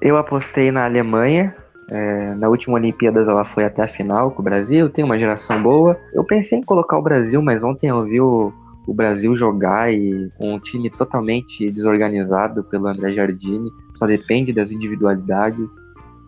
Eu 0.00 0.16
apostei 0.16 0.70
na 0.70 0.84
Alemanha. 0.84 1.54
é, 1.90 2.34
na 2.34 2.48
última 2.48 2.74
Olimpíadas 2.76 3.28
ela 3.28 3.44
foi 3.44 3.64
até 3.64 3.82
a 3.82 3.88
final 3.88 4.30
com 4.30 4.40
o 4.40 4.44
Brasil, 4.44 4.88
tem 4.88 5.04
uma 5.04 5.18
geração 5.18 5.62
boa. 5.62 5.98
Eu 6.14 6.24
pensei 6.24 6.58
em 6.58 6.62
colocar 6.62 6.98
o 6.98 7.02
Brasil, 7.02 7.42
mas 7.42 7.62
ontem 7.62 7.88
eu 7.88 8.02
vi 8.04 8.20
o, 8.20 8.52
o 8.86 8.94
Brasil 8.94 9.34
jogar 9.34 9.92
e 9.92 10.30
com 10.38 10.54
um 10.54 10.58
time 10.58 10.90
totalmente 10.90 11.70
desorganizado 11.70 12.64
pelo 12.64 12.86
André 12.86 13.12
Jardine, 13.12 13.70
só 13.94 14.06
depende 14.06 14.52
das 14.52 14.72
individualidades. 14.72 15.70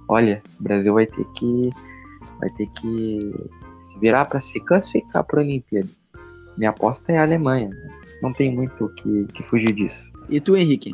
Olha, 0.08 0.42
o 0.60 0.62
Brasil 0.62 0.94
vai 0.94 1.06
ter 1.06 1.24
que 1.34 1.70
vai 2.40 2.50
ter 2.50 2.66
que 2.80 3.34
se 3.78 3.98
virar 3.98 4.26
para 4.26 4.40
se 4.40 4.60
classificar 4.60 5.24
para 5.24 5.40
a 5.40 5.44
Olimpíada. 5.44 5.88
Minha 6.56 6.70
aposta 6.70 7.12
é 7.12 7.18
a 7.18 7.22
Alemanha. 7.22 7.70
Não 8.22 8.32
tem 8.32 8.54
muito 8.54 8.84
o 8.84 8.88
que, 8.90 9.26
que 9.34 9.42
fugir 9.44 9.72
disso. 9.72 10.12
E 10.28 10.40
tu, 10.40 10.56
Henrique? 10.56 10.92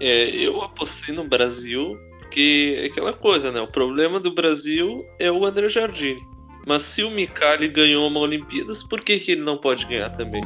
é, 0.00 0.30
eu 0.36 0.60
apostei 0.62 1.14
no 1.14 1.24
Brasil, 1.24 1.98
porque 2.20 2.76
é 2.78 2.86
aquela 2.86 3.12
coisa, 3.12 3.50
né? 3.50 3.60
O 3.60 3.68
problema 3.68 4.18
do 4.18 4.32
Brasil 4.32 5.04
é 5.18 5.30
o 5.30 5.44
André 5.44 5.68
Jardine. 5.68 6.22
Mas 6.66 6.82
se 6.82 7.02
o 7.02 7.10
Micali 7.10 7.68
ganhou 7.68 8.08
uma 8.08 8.20
Olimpíadas, 8.20 8.82
por 8.82 9.00
que, 9.02 9.18
que 9.18 9.32
ele 9.32 9.42
não 9.42 9.58
pode 9.58 9.86
ganhar 9.86 10.10
também? 10.10 10.40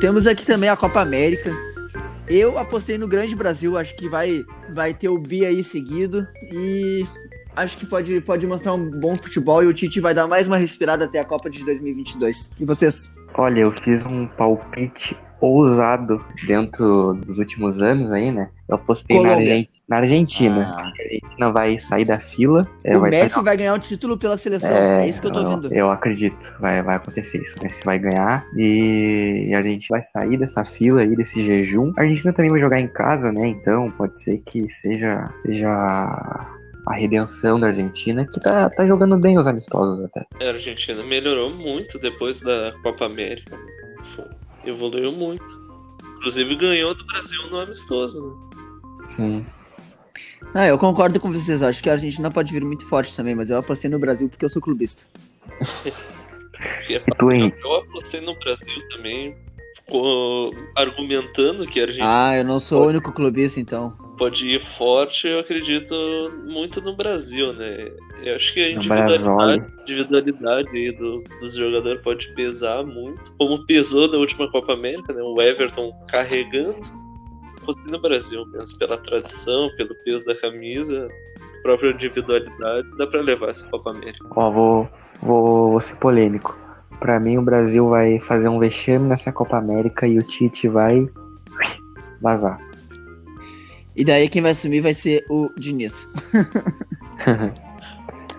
Temos 0.00 0.26
aqui 0.26 0.44
também 0.44 0.68
a 0.68 0.76
Copa 0.76 1.00
América. 1.00 1.52
Eu 2.26 2.58
apostei 2.58 2.98
no 2.98 3.06
Grande 3.06 3.36
Brasil, 3.36 3.78
acho 3.78 3.94
que 3.96 4.08
vai, 4.08 4.44
vai 4.74 4.92
ter 4.92 5.08
o 5.08 5.16
Bi 5.16 5.44
aí 5.46 5.62
seguido 5.62 6.26
e 6.52 7.06
acho 7.54 7.76
que 7.76 7.86
pode, 7.86 8.20
pode 8.20 8.46
mostrar 8.46 8.74
um 8.74 8.90
bom 8.90 9.16
futebol 9.16 9.62
e 9.62 9.66
o 9.66 9.72
Tite 9.72 10.00
vai 10.00 10.12
dar 10.12 10.26
mais 10.26 10.48
uma 10.48 10.56
respirada 10.56 11.04
até 11.04 11.20
a 11.20 11.24
Copa 11.24 11.48
de 11.48 11.64
2022. 11.64 12.50
E 12.58 12.64
vocês? 12.64 13.14
Olha, 13.34 13.60
eu 13.60 13.72
fiz 13.72 14.04
um 14.04 14.26
palpite 14.26 15.16
ousado 15.46 16.24
dentro 16.46 17.14
dos 17.14 17.38
últimos 17.38 17.80
anos 17.82 18.10
aí, 18.12 18.30
né? 18.30 18.48
Eu 18.68 18.76
apostei 18.76 19.16
na, 19.16 19.22
Colômbia. 19.30 19.50
Argen- 19.52 19.68
na 19.88 19.96
Argentina. 19.98 20.72
Ah. 20.76 20.80
A 20.82 20.86
Argentina 21.02 21.52
vai 21.52 21.78
sair 21.78 22.04
da 22.04 22.18
fila. 22.18 22.66
é, 22.84 22.96
o 22.96 23.00
vai 23.00 23.10
Messi 23.10 23.34
tá- 23.34 23.40
vai 23.42 23.56
ganhar 23.56 23.74
o 23.74 23.78
título 23.78 24.16
pela 24.16 24.36
seleção. 24.36 24.70
É, 24.70 25.06
isso 25.08 25.20
que 25.20 25.26
eu 25.26 25.32
tô 25.32 25.40
eu, 25.40 25.48
vendo. 25.48 25.72
eu 25.74 25.90
acredito, 25.90 26.54
vai, 26.60 26.82
vai 26.82 26.96
acontecer 26.96 27.38
isso. 27.42 27.54
O 27.60 27.64
Messi 27.64 27.82
vai 27.84 27.98
ganhar 27.98 28.46
e 28.56 29.52
a 29.56 29.62
gente 29.62 29.88
vai 29.88 30.02
sair 30.02 30.36
dessa 30.38 30.64
fila 30.64 31.00
aí, 31.02 31.14
desse 31.16 31.42
jejum. 31.42 31.92
A 31.98 32.02
Argentina 32.02 32.32
também 32.32 32.50
vai 32.50 32.60
jogar 32.60 32.80
em 32.80 32.88
casa, 32.88 33.32
né? 33.32 33.48
Então 33.48 33.90
pode 33.90 34.18
ser 34.22 34.38
que 34.46 34.68
seja, 34.70 35.28
seja 35.42 35.68
a 36.86 36.94
redenção 36.94 37.60
da 37.60 37.68
Argentina, 37.68 38.26
que 38.26 38.40
tá, 38.40 38.68
tá 38.70 38.86
jogando 38.86 39.16
bem 39.18 39.38
os 39.38 39.46
amistosos 39.46 40.04
até. 40.04 40.24
A 40.44 40.48
Argentina 40.52 41.02
melhorou 41.04 41.50
muito 41.50 41.98
depois 41.98 42.40
da 42.40 42.72
Copa 42.82 43.04
América. 43.06 43.56
Evoluiu 44.64 45.12
muito. 45.12 45.42
Inclusive 46.18 46.54
ganhou 46.56 46.94
do 46.94 47.04
Brasil 47.04 47.50
no 47.50 47.58
amistoso, 47.58 48.20
né? 48.22 49.06
Sim. 49.08 49.46
Ah, 50.54 50.66
eu 50.66 50.78
concordo 50.78 51.18
com 51.18 51.32
vocês. 51.32 51.62
Acho 51.62 51.82
que 51.82 51.88
a 51.90 51.94
Argentina 51.94 52.30
pode 52.30 52.52
vir 52.52 52.64
muito 52.64 52.86
forte 52.86 53.14
também, 53.16 53.34
mas 53.34 53.50
eu 53.50 53.58
apostei 53.58 53.90
no 53.90 53.98
Brasil 53.98 54.28
porque 54.28 54.44
eu 54.44 54.50
sou 54.50 54.62
clubista. 54.62 55.06
E 56.88 57.00
tu? 57.18 57.32
Eu 57.32 57.76
apostei 57.76 58.20
no 58.20 58.34
Brasil 58.38 58.88
também, 58.94 59.34
ficou 59.78 60.54
argumentando 60.76 61.66
que 61.66 61.80
a 61.80 61.84
Argentina 61.84 62.28
Ah, 62.28 62.36
eu 62.36 62.44
não 62.44 62.60
sou 62.60 62.84
o 62.84 62.88
único 62.88 63.12
clubista, 63.12 63.58
então. 63.58 63.90
pode 64.16 64.46
ir 64.46 64.62
forte, 64.78 65.26
eu 65.26 65.40
acredito 65.40 65.92
muito 66.44 66.80
no 66.80 66.94
Brasil, 66.94 67.52
né? 67.54 67.90
Eu 68.22 68.36
acho 68.36 68.54
que 68.54 68.60
a 68.60 68.70
individualidade, 68.70 69.72
individualidade 69.82 70.70
aí 70.70 70.92
do, 70.92 71.24
dos 71.40 71.54
jogadores 71.54 72.00
pode 72.02 72.32
pesar 72.34 72.84
muito, 72.84 73.20
como 73.36 73.66
pesou 73.66 74.08
na 74.08 74.18
última 74.18 74.50
Copa 74.50 74.74
América, 74.74 75.12
né? 75.12 75.22
O 75.22 75.40
Everton 75.40 75.92
carregando. 76.08 76.76
Apostei 77.60 77.92
no 77.92 78.00
Brasil 78.00 78.46
mesmo, 78.46 78.78
pela 78.78 78.96
tradição, 78.96 79.70
pelo 79.76 79.94
peso 80.04 80.24
da 80.24 80.34
camisa, 80.34 81.08
própria 81.62 81.90
individualidade, 81.90 82.88
dá 82.96 83.06
pra 83.06 83.20
levar 83.20 83.50
essa 83.50 83.64
Copa 83.66 83.90
América. 83.90 84.26
Ó, 84.30 84.50
vou, 84.50 84.88
vou, 85.20 85.70
vou 85.70 85.80
ser 85.80 85.96
polêmico. 85.96 86.58
Pra 86.98 87.18
mim, 87.18 87.38
o 87.38 87.42
Brasil 87.42 87.88
vai 87.88 88.20
fazer 88.20 88.48
um 88.48 88.58
vexame 88.58 89.08
nessa 89.08 89.32
Copa 89.32 89.58
América 89.58 90.06
e 90.06 90.18
o 90.18 90.22
Tite 90.22 90.68
vai 90.68 91.08
vazar. 92.20 92.60
E 93.96 94.04
daí 94.04 94.28
quem 94.28 94.40
vai 94.40 94.52
assumir 94.52 94.80
vai 94.80 94.94
ser 94.94 95.24
o 95.28 95.50
Diniz. 95.56 96.08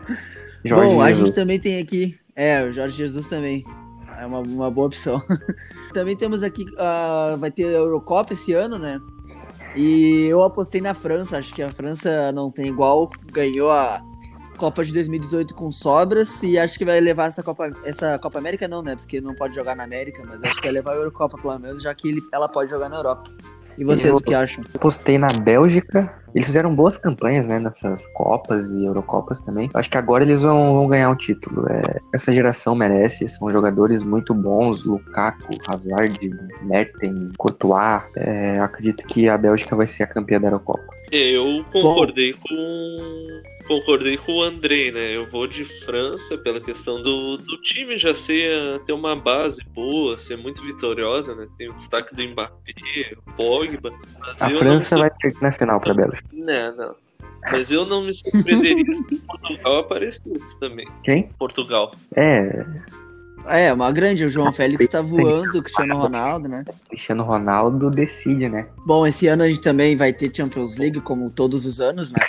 Jorge 0.65 0.87
Bom, 0.95 1.01
a 1.01 1.09
Jesus. 1.09 1.27
gente 1.29 1.35
também 1.35 1.59
tem 1.59 1.79
aqui. 1.81 2.17
É, 2.35 2.63
o 2.63 2.71
Jorge 2.71 2.97
Jesus 2.97 3.27
também. 3.27 3.63
É 4.19 4.25
uma, 4.25 4.39
uma 4.39 4.71
boa 4.71 4.87
opção. 4.87 5.21
também 5.93 6.15
temos 6.15 6.43
aqui. 6.43 6.65
ah, 6.77 7.35
vai 7.39 7.51
ter 7.51 7.65
a 7.65 7.79
Eurocopa 7.79 8.33
esse 8.33 8.53
ano, 8.53 8.77
né? 8.79 8.99
E 9.75 10.25
eu 10.29 10.41
apostei 10.43 10.79
na 10.81 10.93
França. 10.93 11.37
Acho 11.37 11.53
que 11.53 11.61
a 11.61 11.69
França 11.71 12.31
não 12.31 12.49
tem 12.51 12.67
igual. 12.67 13.09
Ganhou 13.31 13.71
a 13.71 14.01
Copa 14.57 14.85
de 14.85 14.93
2018 14.93 15.53
com 15.55 15.71
sobras. 15.71 16.41
E 16.43 16.57
acho 16.59 16.77
que 16.77 16.85
vai 16.85 16.99
levar 17.01 17.25
essa 17.27 17.41
Copa. 17.43 17.71
Essa 17.83 18.17
Copa 18.19 18.37
América 18.39 18.67
não, 18.67 18.81
né? 18.83 18.95
Porque 18.95 19.19
não 19.19 19.33
pode 19.35 19.55
jogar 19.55 19.75
na 19.75 19.83
América. 19.83 20.23
Mas 20.27 20.43
acho 20.43 20.55
que 20.57 20.61
vai 20.63 20.71
levar 20.71 20.91
a 20.93 20.95
Eurocopa, 20.95 21.37
pelo 21.37 21.57
menos, 21.59 21.81
já 21.83 21.93
que 21.93 22.07
ele- 22.07 22.21
ela 22.31 22.47
pode 22.47 22.69
jogar 22.69 22.87
na 22.87 22.97
Europa. 22.97 23.29
E 23.77 23.83
vocês, 23.83 24.05
Eu- 24.05 24.17
o 24.17 24.21
que 24.21 24.35
acham? 24.35 24.63
Eu 24.73 24.79
postei 24.79 25.17
na 25.17 25.27
Bélgica. 25.29 26.22
Eles 26.33 26.47
fizeram 26.47 26.73
boas 26.73 26.97
campanhas, 26.97 27.47
né? 27.47 27.59
Nessas 27.59 28.05
Copas 28.07 28.69
e 28.69 28.85
Eurocopas 28.85 29.39
também. 29.39 29.69
Acho 29.73 29.89
que 29.89 29.97
agora 29.97 30.23
eles 30.23 30.41
vão, 30.41 30.73
vão 30.73 30.87
ganhar 30.87 31.09
um 31.09 31.15
título. 31.15 31.65
É, 31.69 31.99
essa 32.13 32.31
geração 32.31 32.75
merece. 32.75 33.27
São 33.27 33.51
jogadores 33.51 34.03
muito 34.03 34.33
bons. 34.33 34.83
Lukaku, 34.83 35.55
Hazard, 35.67 36.29
Mertens, 36.63 37.31
Courtois. 37.37 38.03
É, 38.15 38.59
acredito 38.59 39.05
que 39.05 39.29
a 39.29 39.37
Bélgica 39.37 39.75
vai 39.75 39.87
ser 39.87 40.03
a 40.03 40.07
campeã 40.07 40.39
da 40.39 40.47
Eurocopa. 40.47 41.03
Eu 41.11 41.63
concordei 41.71 42.33
com. 42.33 43.41
Concordei 43.67 44.17
com 44.17 44.39
o 44.39 44.43
Andrei, 44.43 44.91
né? 44.91 45.15
Eu 45.15 45.29
vou 45.29 45.47
de 45.47 45.63
França 45.85 46.37
pela 46.39 46.59
questão 46.59 47.01
do, 47.01 47.37
do 47.37 47.57
time 47.61 47.97
já 47.97 48.13
ser 48.13 48.79
ter 48.79 48.91
uma 48.91 49.15
base 49.15 49.63
boa, 49.73 50.19
ser 50.19 50.35
muito 50.35 50.61
vitoriosa, 50.61 51.33
né? 51.33 51.47
Tem 51.57 51.69
o 51.69 51.73
destaque 51.73 52.13
do 52.13 52.23
Mbappé, 52.23 53.15
o 53.15 53.31
Pogba. 53.37 53.91
A 54.39 54.49
França 54.49 54.95
não 54.95 55.03
vai 55.03 55.11
perder 55.11 55.41
na 55.41 55.51
final 55.53 55.79
pra 55.79 55.93
Bélgica. 55.93 56.22
Não, 56.31 56.75
não. 56.75 56.95
Mas 57.51 57.69
eu 57.69 57.85
não 57.85 58.03
me 58.05 58.13
surpreenderia 58.13 58.95
se 58.95 59.15
Portugal 59.15 59.79
aparecesse 59.79 60.59
também. 60.59 60.87
Quem? 61.03 61.29
Portugal. 61.37 61.91
É, 62.15 62.65
É, 63.45 63.73
uma 63.73 63.91
grande. 63.91 64.25
O 64.25 64.29
João 64.29 64.53
Félix 64.53 64.87
tá 64.87 65.01
voando, 65.01 65.59
o 65.59 65.61
Cristiano 65.61 65.97
Ronaldo, 65.97 66.47
né? 66.47 66.63
Cristiano 66.87 67.23
Ronaldo 67.23 67.89
decide, 67.89 68.47
né? 68.47 68.67
Bom, 68.85 69.05
esse 69.05 69.27
ano 69.27 69.43
a 69.43 69.47
gente 69.47 69.61
também 69.61 69.97
vai 69.97 70.13
ter 70.13 70.31
Champions 70.33 70.77
League, 70.77 71.01
como 71.01 71.29
todos 71.29 71.65
os 71.65 71.81
anos, 71.81 72.11
né? 72.13 72.19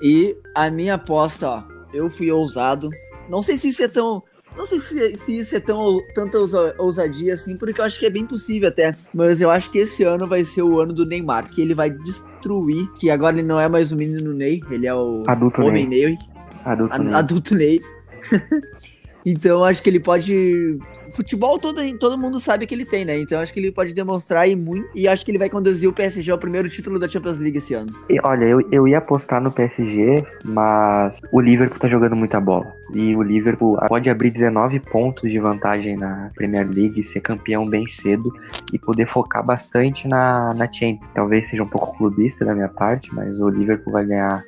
E 0.00 0.36
a 0.54 0.70
minha 0.70 0.94
aposta, 0.94 1.48
ó, 1.48 1.62
eu 1.92 2.08
fui 2.08 2.30
ousado. 2.30 2.88
Não 3.28 3.42
sei 3.42 3.56
se 3.56 3.68
isso 3.68 3.82
é 3.82 3.88
tão, 3.88 4.22
Não 4.56 4.64
sei 4.66 4.78
se, 4.78 5.16
se 5.16 5.38
isso 5.38 5.56
é 5.56 5.60
tão, 5.60 6.00
tanta 6.14 6.38
ousa- 6.38 6.74
ousadia 6.78 7.34
assim, 7.34 7.56
porque 7.56 7.80
eu 7.80 7.84
acho 7.84 7.98
que 7.98 8.06
é 8.06 8.10
bem 8.10 8.24
possível 8.24 8.68
até. 8.68 8.94
Mas 9.12 9.40
eu 9.40 9.50
acho 9.50 9.70
que 9.70 9.78
esse 9.78 10.02
ano 10.04 10.26
vai 10.26 10.44
ser 10.44 10.62
o 10.62 10.80
ano 10.80 10.92
do 10.92 11.04
Neymar, 11.04 11.50
que 11.50 11.60
ele 11.60 11.74
vai 11.74 11.90
destruir. 11.90 12.88
Que 12.98 13.10
agora 13.10 13.36
ele 13.36 13.46
não 13.46 13.58
é 13.58 13.68
mais 13.68 13.90
o 13.92 13.96
menino 13.96 14.32
Ney, 14.32 14.62
ele 14.70 14.86
é 14.86 14.94
o 14.94 15.24
Adulto 15.26 15.60
homem 15.62 15.86
Ney. 15.88 16.06
Ney, 16.06 16.18
Adulto 16.64 16.98
Ney. 17.02 17.14
adulto 17.14 17.54
Ney. 17.54 17.80
então 19.24 19.64
acho 19.64 19.82
que 19.82 19.88
ele 19.88 20.00
pode. 20.00 20.78
Futebol 21.12 21.58
todo, 21.58 21.80
todo 21.98 22.18
mundo 22.18 22.40
sabe 22.40 22.66
que 22.66 22.74
ele 22.74 22.84
tem, 22.84 23.04
né? 23.04 23.18
Então 23.18 23.40
acho 23.40 23.52
que 23.52 23.60
ele 23.60 23.70
pode 23.70 23.94
demonstrar 23.94 24.42
aí 24.42 24.56
muito. 24.56 24.88
E 24.94 25.06
acho 25.06 25.24
que 25.24 25.30
ele 25.30 25.38
vai 25.38 25.48
conduzir 25.48 25.88
o 25.88 25.92
PSG 25.92 26.30
ao 26.30 26.38
primeiro 26.38 26.68
título 26.68 26.98
da 26.98 27.08
Champions 27.08 27.38
League 27.38 27.58
esse 27.58 27.72
ano. 27.72 27.92
E, 28.10 28.18
olha, 28.22 28.44
eu, 28.44 28.60
eu 28.70 28.88
ia 28.88 28.98
apostar 28.98 29.40
no 29.40 29.50
PSG, 29.50 30.24
mas 30.44 31.20
o 31.30 31.40
Liverpool 31.40 31.78
tá 31.78 31.88
jogando 31.88 32.16
muita 32.16 32.40
bola. 32.40 32.74
E 32.92 33.14
o 33.14 33.22
Liverpool 33.22 33.78
pode 33.88 34.10
abrir 34.10 34.30
19 34.30 34.80
pontos 34.80 35.30
de 35.30 35.38
vantagem 35.38 35.96
na 35.96 36.30
Premier 36.34 36.68
League, 36.68 37.02
ser 37.04 37.20
campeão 37.20 37.64
bem 37.64 37.86
cedo 37.86 38.32
e 38.72 38.78
poder 38.78 39.06
focar 39.06 39.44
bastante 39.44 40.06
na, 40.08 40.52
na 40.54 40.70
Champions. 40.70 41.10
Talvez 41.14 41.46
seja 41.46 41.62
um 41.62 41.68
pouco 41.68 41.96
clubista 41.96 42.44
da 42.44 42.54
minha 42.54 42.68
parte, 42.68 43.14
mas 43.14 43.40
o 43.40 43.48
Liverpool 43.48 43.92
vai 43.92 44.04
ganhar 44.04 44.44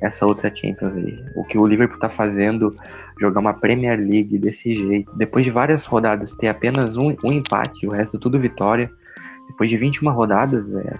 essa 0.00 0.24
outra 0.26 0.54
Champions 0.54 0.96
aí. 0.96 1.22
O 1.34 1.44
que 1.44 1.58
o 1.58 1.66
Liverpool 1.66 1.98
tá 1.98 2.08
fazendo, 2.08 2.74
jogar 3.20 3.40
uma 3.40 3.54
Premier 3.54 3.98
League 3.98 4.38
desse 4.38 4.74
jeito, 4.74 5.12
depois 5.16 5.44
de 5.44 5.50
várias 5.50 5.84
rodadas 5.84 6.32
ter 6.32 6.48
apenas 6.48 6.96
um, 6.96 7.14
um 7.24 7.32
empate, 7.32 7.86
o 7.86 7.90
resto 7.90 8.18
tudo 8.18 8.38
vitória, 8.38 8.90
depois 9.48 9.68
de 9.68 9.76
21 9.76 10.10
rodadas, 10.10 10.72
é, 10.74 10.94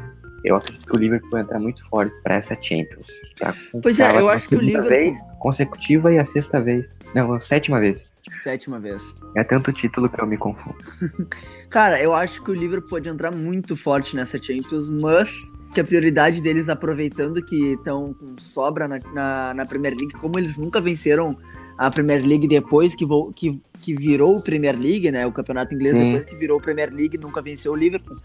eu 0.45 0.57
acredito 0.57 0.87
que 0.87 0.95
o 0.97 0.99
Liverpool 0.99 1.31
vai 1.31 1.43
entrar 1.43 1.59
muito 1.59 1.87
forte 1.89 2.15
para 2.23 2.35
essa 2.35 2.57
Champions. 2.61 3.07
Pra 3.39 3.55
Pois 3.83 4.01
é, 4.01 4.19
eu 4.19 4.29
acho 4.29 4.49
que 4.49 4.57
o 4.57 4.59
segunda 4.59 4.81
Liverpool- 4.81 4.89
vez 5.13 5.19
consecutiva 5.39 6.13
e 6.13 6.19
a 6.19 6.25
sexta 6.25 6.61
vez. 6.61 6.99
Não, 7.15 7.33
a 7.35 7.41
sétima 7.41 7.79
vez. 7.81 8.05
Sétima 8.43 8.79
vez. 8.79 9.17
É 9.37 9.43
tanto 9.45 9.73
título 9.73 10.09
que 10.09 10.21
eu 10.21 10.27
me 10.27 10.37
confundo. 10.37 10.77
Cara, 11.71 12.01
eu 12.03 12.13
acho 12.15 12.43
que 12.43 12.51
o 12.51 12.55
Liverpool 12.55 12.91
pode 12.91 13.09
entrar 13.09 13.31
muito 13.35 13.77
forte 13.77 14.15
nessa 14.17 14.41
Champions, 14.41 14.89
mas 14.91 15.31
que 15.73 15.81
a 15.81 15.85
prioridade 15.85 16.41
deles, 16.41 16.69
aproveitando 16.69 17.43
que 17.45 17.73
estão 17.75 18.13
com 18.15 18.35
sobra 18.39 18.89
na, 18.89 18.99
na, 19.15 19.55
na 19.55 19.67
Premier 19.67 19.95
League, 19.97 20.13
como 20.15 20.39
eles 20.39 20.57
nunca 20.59 20.81
venceram 20.81 21.37
a 21.79 21.91
Premier 21.91 22.25
League 22.27 22.47
depois 22.49 22.95
que, 22.95 23.07
vo- 23.07 23.33
que, 23.35 23.61
que 23.81 23.95
virou 23.95 24.37
o 24.37 24.43
Premier 24.43 24.77
League, 24.79 25.11
né? 25.11 25.27
O 25.27 25.33
campeonato 25.33 25.73
inglês 25.75 25.97
Sim. 25.97 26.13
depois 26.13 26.25
que 26.31 26.37
virou 26.37 26.59
o 26.59 26.63
Premier 26.63 26.93
League 26.93 27.17
nunca 27.19 27.41
venceu 27.41 27.73
o 27.73 27.77
Liverpool. 27.77 28.17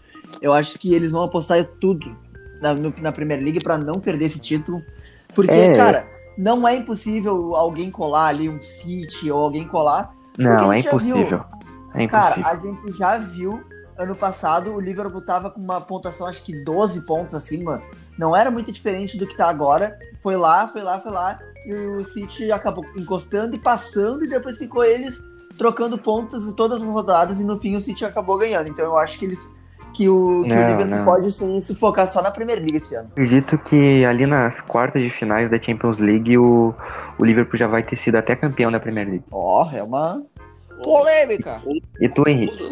Eu 0.42 0.52
acho 0.52 0.78
que 0.78 0.92
eles 0.92 1.10
vão 1.12 1.22
apostar 1.22 1.64
tudo 1.80 2.14
na, 2.60 2.74
no- 2.74 2.92
na 3.00 3.12
Premier 3.12 3.40
League 3.40 3.62
para 3.62 3.78
não 3.78 3.94
perder 4.00 4.26
esse 4.26 4.40
título. 4.40 4.82
Porque, 5.34 5.54
É. 5.54 5.72
cara, 5.74 6.06
não 6.36 6.66
é 6.66 6.76
impossível 6.76 7.54
alguém 7.54 7.90
colar 7.90 8.26
ali 8.26 8.48
um 8.48 8.60
City 8.60 9.30
ou 9.30 9.38
alguém 9.40 9.66
colar. 9.68 10.12
Não, 10.36 10.72
é 10.72 10.80
já 10.80 10.90
viu. 10.90 10.98
impossível. 11.16 11.44
É 11.94 12.02
impossível. 12.02 12.42
Cara, 12.42 12.48
a 12.50 12.56
gente 12.56 12.98
já 12.98 13.18
viu 13.18 13.60
ano 13.98 14.14
passado 14.14 14.74
o 14.74 14.80
Liverpool 14.80 15.20
tava 15.20 15.50
com 15.50 15.60
uma 15.60 15.80
pontuação 15.80 16.26
acho 16.26 16.42
que 16.42 16.64
12 16.64 17.02
pontos 17.02 17.34
acima. 17.34 17.82
Não 18.18 18.34
era 18.34 18.50
muito 18.50 18.72
diferente 18.72 19.18
do 19.18 19.26
que 19.26 19.36
tá 19.36 19.48
agora. 19.48 19.98
Foi 20.22 20.36
lá, 20.36 20.66
foi 20.68 20.82
lá, 20.82 20.98
foi 21.00 21.12
lá. 21.12 21.38
E 21.66 21.74
o 21.74 22.04
City 22.04 22.52
acabou 22.52 22.84
encostando 22.96 23.54
e 23.54 23.58
passando, 23.58 24.24
e 24.24 24.28
depois 24.28 24.56
ficou 24.56 24.84
eles 24.84 25.18
trocando 25.58 25.98
pontos 25.98 26.46
em 26.46 26.52
todas 26.52 26.82
as 26.82 26.88
rodadas, 26.88 27.40
e 27.40 27.44
no 27.44 27.58
fim 27.58 27.76
o 27.76 27.80
City 27.80 28.04
acabou 28.04 28.38
ganhando. 28.38 28.68
Então 28.68 28.84
eu 28.84 28.96
acho 28.96 29.18
que 29.18 29.24
eles. 29.24 29.46
Que 29.94 30.10
o, 30.10 30.42
que 30.42 30.52
o 30.52 30.54
Liverpool 30.54 30.84
não. 30.84 31.04
pode 31.06 31.32
sim, 31.32 31.58
se 31.58 31.74
focar 31.74 32.06
só 32.06 32.20
na 32.20 32.30
Premier 32.30 32.58
League 32.58 32.76
esse 32.76 32.94
ano. 32.94 33.08
Acredito 33.12 33.56
que 33.56 34.04
ali 34.04 34.26
nas 34.26 34.60
quartas 34.60 35.02
de 35.02 35.08
finais 35.08 35.48
da 35.48 35.58
Champions 35.58 35.98
League 35.98 36.36
o, 36.36 36.74
o 37.18 37.24
Liverpool 37.24 37.56
já 37.56 37.66
vai 37.66 37.82
ter 37.82 37.96
sido 37.96 38.16
até 38.16 38.36
campeão 38.36 38.70
da 38.70 38.78
Premier 38.78 39.08
League. 39.08 39.24
Ó, 39.32 39.70
é 39.72 39.82
uma 39.82 40.22
polêmica. 40.82 41.62
E 42.00 42.08
tu, 42.08 42.28
Henrique? 42.28 42.62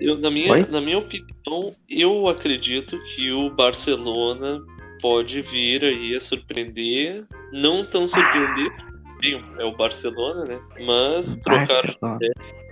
Eu- 0.00 0.18
na, 0.18 0.30
minha, 0.30 0.52
Oi? 0.52 0.66
na 0.68 0.80
minha 0.80 0.98
opinião, 0.98 1.74
eu 1.88 2.28
acredito 2.28 2.98
que 3.14 3.30
o 3.32 3.50
Barcelona 3.50 4.60
pode 5.00 5.40
vir 5.40 5.84
aí 5.84 6.14
a 6.14 6.20
surpreender. 6.20 7.24
Não 7.52 7.84
tão 7.84 8.06
surpreender, 8.06 8.72
bem, 9.20 9.42
é 9.58 9.64
o 9.64 9.76
Barcelona, 9.76 10.44
né? 10.44 10.60
Mas 10.80 11.34
trocar 11.36 11.66
Barcelona. 11.66 12.18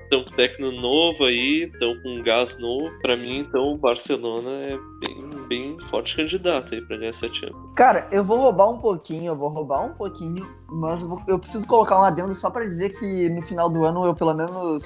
Estão 0.08 0.24
com 0.24 0.30
técnico 0.32 0.72
novo 0.80 1.24
aí, 1.24 1.64
estão 1.72 1.94
com 2.02 2.22
gás 2.22 2.56
novo. 2.58 2.90
Pra 3.00 3.16
mim, 3.16 3.38
então, 3.40 3.72
o 3.74 3.76
Barcelona 3.78 4.50
é 4.50 4.78
bem, 5.06 5.30
bem 5.48 5.76
forte 5.90 6.16
candidato 6.16 6.74
aí 6.74 6.80
pra 6.82 6.96
ganhar 6.96 7.10
essa 7.10 7.28
Champions. 7.28 7.72
Cara, 7.76 8.08
eu 8.10 8.24
vou 8.24 8.38
roubar 8.38 8.70
um 8.70 8.78
pouquinho, 8.78 9.32
eu 9.32 9.36
vou 9.36 9.48
roubar 9.48 9.84
um 9.84 9.92
pouquinho, 9.94 10.46
mas 10.68 11.02
eu, 11.02 11.08
vou- 11.08 11.22
eu 11.28 11.38
preciso 11.38 11.66
colocar 11.66 11.98
um 12.00 12.02
adendo 12.02 12.34
só 12.34 12.50
pra 12.50 12.64
dizer 12.64 12.90
que 12.98 13.28
no 13.28 13.42
final 13.42 13.68
do 13.68 13.84
ano 13.84 14.04
eu 14.06 14.14
pelo 14.14 14.34
menos 14.34 14.84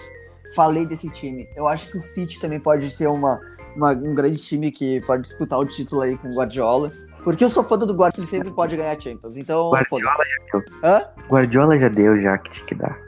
falei 0.54 0.84
desse 0.84 1.08
time. 1.10 1.48
Eu 1.56 1.66
acho 1.68 1.90
que 1.90 1.98
o 1.98 2.02
City 2.02 2.40
também 2.40 2.60
pode 2.60 2.90
ser 2.90 3.06
uma, 3.06 3.40
uma- 3.76 3.92
um 3.92 4.14
grande 4.14 4.36
time 4.38 4.70
que 4.70 5.00
pode 5.02 5.22
disputar 5.22 5.58
o 5.58 5.64
título 5.64 6.02
aí 6.02 6.16
com 6.18 6.28
o 6.28 6.34
Guardiola. 6.34 6.90
Porque 7.24 7.44
eu 7.44 7.48
sou 7.48 7.62
fã 7.62 7.78
do 7.78 7.86
Guardiola, 7.94 8.12
ele 8.18 8.26
sempre 8.26 8.50
pode 8.50 8.76
ganhar 8.76 9.00
Champions, 9.00 9.36
então 9.36 9.70
Guardiola 9.70 10.12
foda-se. 10.50 10.72
Hã? 10.82 11.04
Guardiola 11.30 11.78
já 11.78 11.86
deu, 11.88 12.20
já 12.20 12.36
que 12.36 12.50
tinha 12.50 12.66
que 12.66 12.74
dar. 12.74 12.98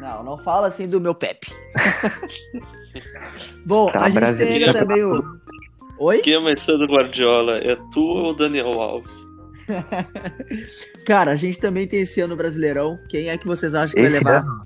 Não, 0.00 0.24
não 0.24 0.38
fala 0.38 0.68
assim 0.68 0.88
do 0.88 0.98
meu 0.98 1.14
Pepe. 1.14 1.52
Bom, 3.66 3.92
Tá, 3.92 4.04
a 4.04 4.10
gente 4.10 4.38
tem 4.38 4.54
ainda 4.54 4.72
também 4.72 5.04
o... 5.04 5.22
Oi? 5.98 6.22
Quem 6.22 6.32
é 6.34 6.40
mais 6.40 6.64
do 6.64 6.86
Guardiola? 6.86 7.58
É 7.58 7.76
tu 7.92 8.00
ou 8.00 8.30
o 8.30 8.34
Daniel 8.34 8.80
Alves? 8.80 9.12
Cara, 11.04 11.32
a 11.32 11.36
gente 11.36 11.60
também 11.60 11.86
tem 11.86 12.00
esse 12.00 12.18
ano 12.22 12.34
Brasileirão. 12.34 12.98
Quem 13.10 13.28
é 13.28 13.36
que 13.36 13.46
vocês 13.46 13.74
acham 13.74 13.94
que 13.94 14.00
Esse 14.00 14.24
vai 14.24 14.36
levar? 14.36 14.62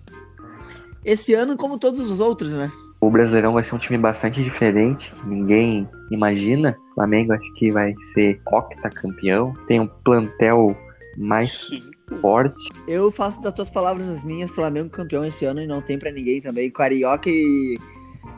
Esse 1.04 1.34
ano, 1.34 1.56
como 1.56 1.80
todos 1.80 2.08
os 2.08 2.20
outros, 2.20 2.52
né? 2.52 2.70
O 3.00 3.10
Brasileirão 3.10 3.52
vai 3.52 3.64
ser 3.64 3.74
um 3.74 3.78
time 3.78 3.98
bastante 3.98 4.42
diferente, 4.42 5.12
ninguém 5.26 5.88
imagina. 6.10 6.78
O 6.92 6.94
Flamengo 6.94 7.32
acho 7.32 7.52
que 7.54 7.72
vai 7.72 7.92
ser 8.14 8.40
octacampeão, 8.46 9.52
tem 9.66 9.80
um 9.80 9.88
plantel 9.88 10.74
mais 11.16 11.66
Sim. 11.66 11.82
Forte. 12.20 12.70
Eu 12.86 13.10
faço 13.10 13.40
das 13.40 13.54
tuas 13.54 13.70
palavras 13.70 14.08
as 14.08 14.24
minhas, 14.24 14.50
Flamengo 14.50 14.90
campeão 14.90 15.24
esse 15.24 15.44
ano 15.44 15.60
e 15.60 15.66
não 15.66 15.80
tem 15.80 15.98
pra 15.98 16.12
ninguém 16.12 16.40
também. 16.40 16.70
Carioca 16.70 17.28
e. 17.28 17.78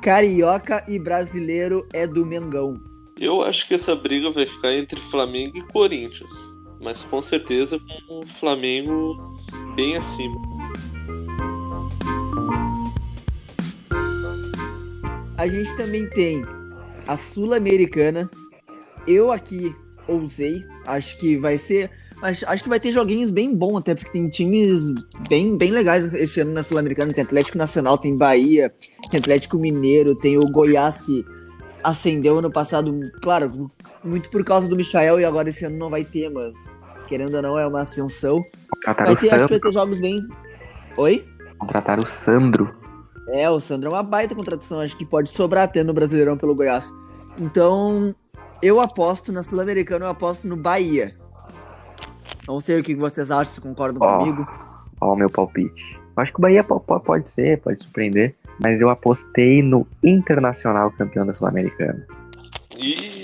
Carioca 0.03 0.85
e 0.89 0.99
brasileiro 0.99 1.87
é 1.93 2.07
do 2.07 2.25
Mengão. 2.25 2.75
Eu 3.19 3.43
acho 3.43 3.67
que 3.67 3.75
essa 3.75 3.95
briga 3.97 4.31
vai 4.31 4.47
ficar 4.47 4.75
entre 4.75 5.01
Flamengo 5.11 5.57
e 5.57 5.63
Corinthians. 5.73 6.31
Mas 6.81 7.01
com 7.03 7.23
certeza 7.23 7.79
com 7.79 8.21
o 8.21 8.27
Flamengo 8.39 9.37
bem 9.75 9.97
acima. 9.97 10.37
A 15.39 15.49
gente 15.49 15.75
também 15.77 16.09
tem 16.11 16.45
a 17.07 17.17
Sul-Americana. 17.17 18.31
Eu 19.07 19.33
aqui 19.33 19.75
ousei. 20.07 20.63
Acho 20.87 21.17
que 21.19 21.37
vai 21.37 21.57
ser. 21.59 21.91
Acho, 22.23 22.49
acho 22.49 22.63
que 22.63 22.69
vai 22.69 22.81
ter 22.81 22.93
joguinhos 22.93 23.31
bem 23.31 23.55
bons, 23.55 23.79
até 23.79 23.95
porque 23.95 24.11
tem 24.11 24.29
times 24.29 24.95
bem, 25.29 25.57
bem 25.57 25.71
legais 25.71 26.13
esse 26.15 26.41
ano 26.41 26.53
na 26.53 26.63
Sul-Americana. 26.63 27.13
Tem 27.13 27.25
Atlético 27.25 27.59
Nacional, 27.59 27.99
tem 27.99 28.17
Bahia, 28.17 28.73
tem 29.11 29.21
Atlético 29.21 29.59
Mineiro, 29.59 30.15
tem 30.17 30.39
o 30.39 30.43
Goiás 30.43 31.01
que 31.01 31.25
ascendeu 31.85 32.39
ano 32.39 32.51
passado, 32.51 32.99
claro, 33.23 33.71
muito 34.03 34.31
por 34.31 34.43
causa 34.45 34.69
do 34.69 34.77
Michael 34.77 35.21
e 35.21 35.25
agora 35.25 35.51
esse 35.51 35.65
ano 35.65 35.77
não 35.77 35.91
vai 35.91 36.05
ter, 36.05 36.29
mas 36.31 36.69
querendo 37.07 37.37
ou 37.37 37.43
não 37.43 37.59
é 37.59 37.67
uma 37.67 37.83
ascensão. 37.83 38.43
Contrataram 38.71 39.13
Vai 39.13 39.17
ter, 39.21 39.35
acho 39.35 39.45
que 39.45 39.53
vai 39.53 39.61
ter 39.61 39.73
jogos 39.73 40.01
bem. 40.01 40.27
Oi? 40.97 41.25
Contrataram 41.59 42.03
o 42.03 42.07
Sandro. 42.07 42.75
É, 43.29 43.49
o 43.51 43.61
Sandro 43.61 43.91
é 43.91 43.93
uma 43.93 44.03
baita 44.03 44.35
contratação, 44.35 44.81
acho 44.81 44.97
que 44.97 45.05
pode 45.05 45.31
sobrar 45.31 45.65
até 45.65 45.85
no 45.85 45.93
Brasileirão 45.93 46.37
pelo 46.37 46.55
Goiás. 46.55 46.93
Então, 47.39 48.15
eu 48.63 48.81
aposto 48.81 49.33
na 49.33 49.43
Sul-Americana, 49.43 50.07
eu 50.07 50.11
aposto 50.11 50.49
no 50.49 50.57
Bahia. 50.57 51.17
Não 52.47 52.61
sei 52.61 52.81
o 52.81 52.83
que 52.85 52.95
vocês 52.95 53.31
acham, 53.31 53.53
se 53.55 53.61
concordam 53.61 54.07
Ó. 54.07 54.19
comigo. 54.19 54.47
Ó, 55.01 55.13
o 55.13 55.17
meu 55.17 55.29
palpite. 55.29 55.99
Eu 56.17 56.23
acho 56.23 56.33
que 56.33 56.39
o 56.39 56.43
Bahia 56.43 56.65
po- 56.65 56.81
po- 56.81 57.01
pode 57.01 57.29
ser, 57.29 57.61
pode 57.61 57.83
surpreender. 57.83 58.35
Mas 58.63 58.81
eu 58.81 58.89
apostei 58.89 59.61
no 59.63 59.87
Internacional 60.03 60.91
campeão 60.93 61.27
da 61.27 61.35
Sul-Americana. 61.35 62.07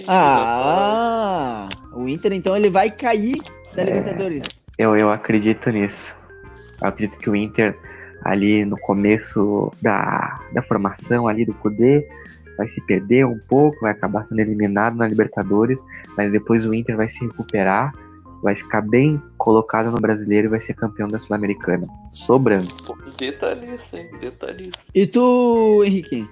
Ah, 0.06 1.68
o 1.94 2.08
Inter 2.08 2.32
então 2.32 2.56
ele 2.56 2.68
vai 2.68 2.90
cair 2.90 3.37
É. 3.72 3.76
da 3.76 3.85
Libertadores. 3.85 4.66
Eu, 4.78 4.96
eu 4.96 5.11
acredito 5.11 5.70
nisso. 5.70 6.14
Eu 6.80 6.88
acredito 6.88 7.18
que 7.18 7.30
o 7.30 7.37
Inter, 7.37 7.78
ali 8.24 8.64
no 8.64 8.76
começo 8.78 9.70
da, 9.80 10.40
da 10.52 10.62
formação 10.62 11.26
ali 11.28 11.44
do 11.44 11.54
Kudê, 11.54 12.06
vai 12.58 12.68
se 12.68 12.80
perder 12.82 13.24
um 13.24 13.38
pouco, 13.48 13.78
vai 13.80 13.92
acabar 13.92 14.24
sendo 14.24 14.40
eliminado 14.40 14.96
na 14.96 15.06
Libertadores, 15.08 15.82
mas 16.16 16.30
depois 16.30 16.66
o 16.66 16.74
Inter 16.74 16.96
vai 16.96 17.08
se 17.08 17.20
recuperar, 17.24 17.94
vai 18.42 18.57
ficar 18.57 18.83
bem 18.83 19.22
colocado 19.38 19.90
no 19.90 20.00
brasileiro 20.00 20.48
e 20.48 20.50
vai 20.50 20.61
ser 20.61 20.74
campeão 20.74 21.09
da 21.09 21.18
Sul-Americana. 21.18 21.87
Sobrando. 22.11 22.74
Detalhista, 23.16 23.96
hein? 23.96 24.11
Detalhista. 24.20 24.81
E 24.94 25.07
tu, 25.07 25.83
Henrique? 25.85 26.26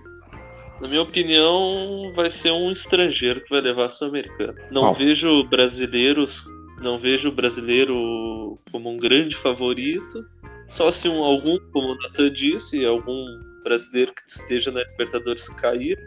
Na 0.80 0.88
minha 0.88 1.02
opinião, 1.02 2.12
vai 2.16 2.30
ser 2.30 2.50
um 2.50 2.72
estrangeiro 2.72 3.42
que 3.42 3.50
vai 3.50 3.60
levar 3.60 3.86
a 3.86 3.90
Sul-Americana. 3.90 4.54
Não 4.70 4.82
Qual? 4.82 4.94
vejo 4.94 5.44
brasileiros, 5.44 6.42
não 6.80 6.98
vejo 6.98 7.28
o 7.28 7.32
brasileiro 7.32 8.58
como 8.72 8.90
um 8.90 8.96
grande 8.96 9.36
favorito. 9.36 10.24
Só 10.70 10.90
se 10.90 11.08
um, 11.08 11.22
algum, 11.22 11.58
como 11.72 11.92
o 11.92 11.96
Nathan 11.96 12.32
disse, 12.32 12.84
algum 12.84 13.24
brasileiro 13.62 14.12
que 14.14 14.22
esteja 14.26 14.70
na 14.70 14.80
Libertadores 14.80 15.48
cair, 15.50 15.98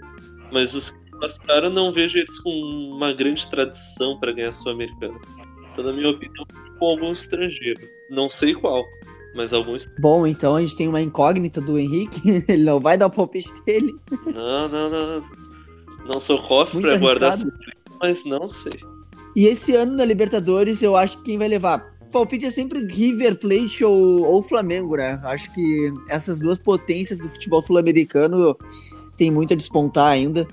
mas 0.51 0.73
os 0.73 0.89
que 0.89 1.11
passaram 1.19 1.69
não 1.69 1.93
vejo 1.93 2.17
eles 2.17 2.39
com 2.39 2.49
uma 2.49 3.13
grande 3.13 3.47
tradição 3.47 4.19
para 4.19 4.31
ganhar 4.31 4.49
a 4.49 4.53
Sul-Americana. 4.53 5.19
Então, 5.73 5.83
na 5.83 5.93
minha 5.93 6.09
opinião, 6.09 6.45
com 6.79 6.85
algum 6.85 7.11
estrangeiro. 7.11 7.81
Não 8.09 8.29
sei 8.29 8.53
qual, 8.53 8.85
mas 9.35 9.51
alguns. 9.51 9.89
Bom, 9.99 10.25
então 10.25 10.55
a 10.55 10.61
gente 10.61 10.77
tem 10.77 10.87
uma 10.87 11.01
incógnita 11.01 11.59
do 11.59 11.77
Henrique. 11.77 12.43
Ele 12.47 12.63
não 12.63 12.79
vai 12.79 12.97
dar 12.97 13.07
o 13.07 13.11
palpite 13.11 13.51
dele. 13.65 13.93
Não, 14.25 14.69
não, 14.69 14.89
não. 14.89 15.23
Não 16.05 16.21
sou 16.21 16.37
cofre 16.41 16.81
para 16.81 16.97
guardar 16.97 17.37
mas 18.03 18.25
não 18.25 18.51
sei. 18.51 18.73
E 19.33 19.47
esse 19.47 19.73
ano 19.73 19.95
na 19.95 20.03
Libertadores, 20.03 20.83
eu 20.83 20.97
acho 20.97 21.17
que 21.19 21.23
quem 21.23 21.37
vai 21.37 21.47
levar. 21.47 21.93
Palpite 22.11 22.45
é 22.45 22.51
sempre 22.51 22.85
River 22.85 23.37
Plate 23.39 23.83
ou, 23.83 24.23
ou 24.23 24.43
Flamengo, 24.43 24.97
né? 24.97 25.19
Acho 25.23 25.51
que 25.53 25.91
essas 26.09 26.39
duas 26.39 26.59
potências 26.59 27.19
do 27.19 27.29
futebol 27.29 27.61
sul-americano 27.61 28.55
tem 29.17 29.31
muito 29.31 29.53
a 29.53 29.57
despontar 29.57 30.07
ainda. 30.07 30.45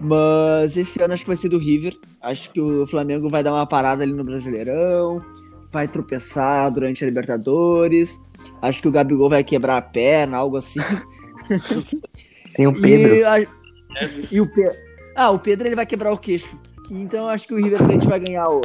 Mas 0.00 0.76
esse 0.76 1.00
ano 1.00 1.14
acho 1.14 1.22
que 1.22 1.28
vai 1.28 1.36
ser 1.36 1.50
do 1.50 1.58
River. 1.58 1.94
Acho 2.24 2.50
que 2.52 2.60
o 2.60 2.86
Flamengo 2.86 3.28
vai 3.28 3.42
dar 3.42 3.52
uma 3.52 3.66
parada 3.66 4.02
ali 4.02 4.12
no 4.12 4.24
Brasileirão. 4.24 5.22
Vai 5.72 5.86
tropeçar 5.88 6.70
durante 6.72 7.04
a 7.04 7.06
Libertadores. 7.06 8.18
Acho 8.62 8.80
que 8.82 8.88
o 8.88 8.92
Gabigol 8.92 9.28
vai 9.28 9.42
quebrar 9.44 9.76
a 9.76 9.82
perna, 9.82 10.38
algo 10.38 10.56
assim. 10.56 10.80
Tem 12.54 12.66
o 12.66 12.72
Pedro. 12.80 13.14
E, 13.14 13.24
a- 13.24 13.46
e 14.30 14.40
o 14.40 14.46
Pedro. 14.46 14.76
Ah, 15.16 15.30
o 15.30 15.38
Pedro 15.38 15.66
ele 15.68 15.76
vai 15.76 15.86
quebrar 15.86 16.12
o 16.12 16.18
queixo. 16.18 16.56
Então 16.90 17.28
acho 17.28 17.46
que 17.46 17.54
o 17.54 17.56
River 17.56 17.78
Plate 17.78 18.06
vai 18.06 18.20
ganhar 18.20 18.48
o, 18.48 18.60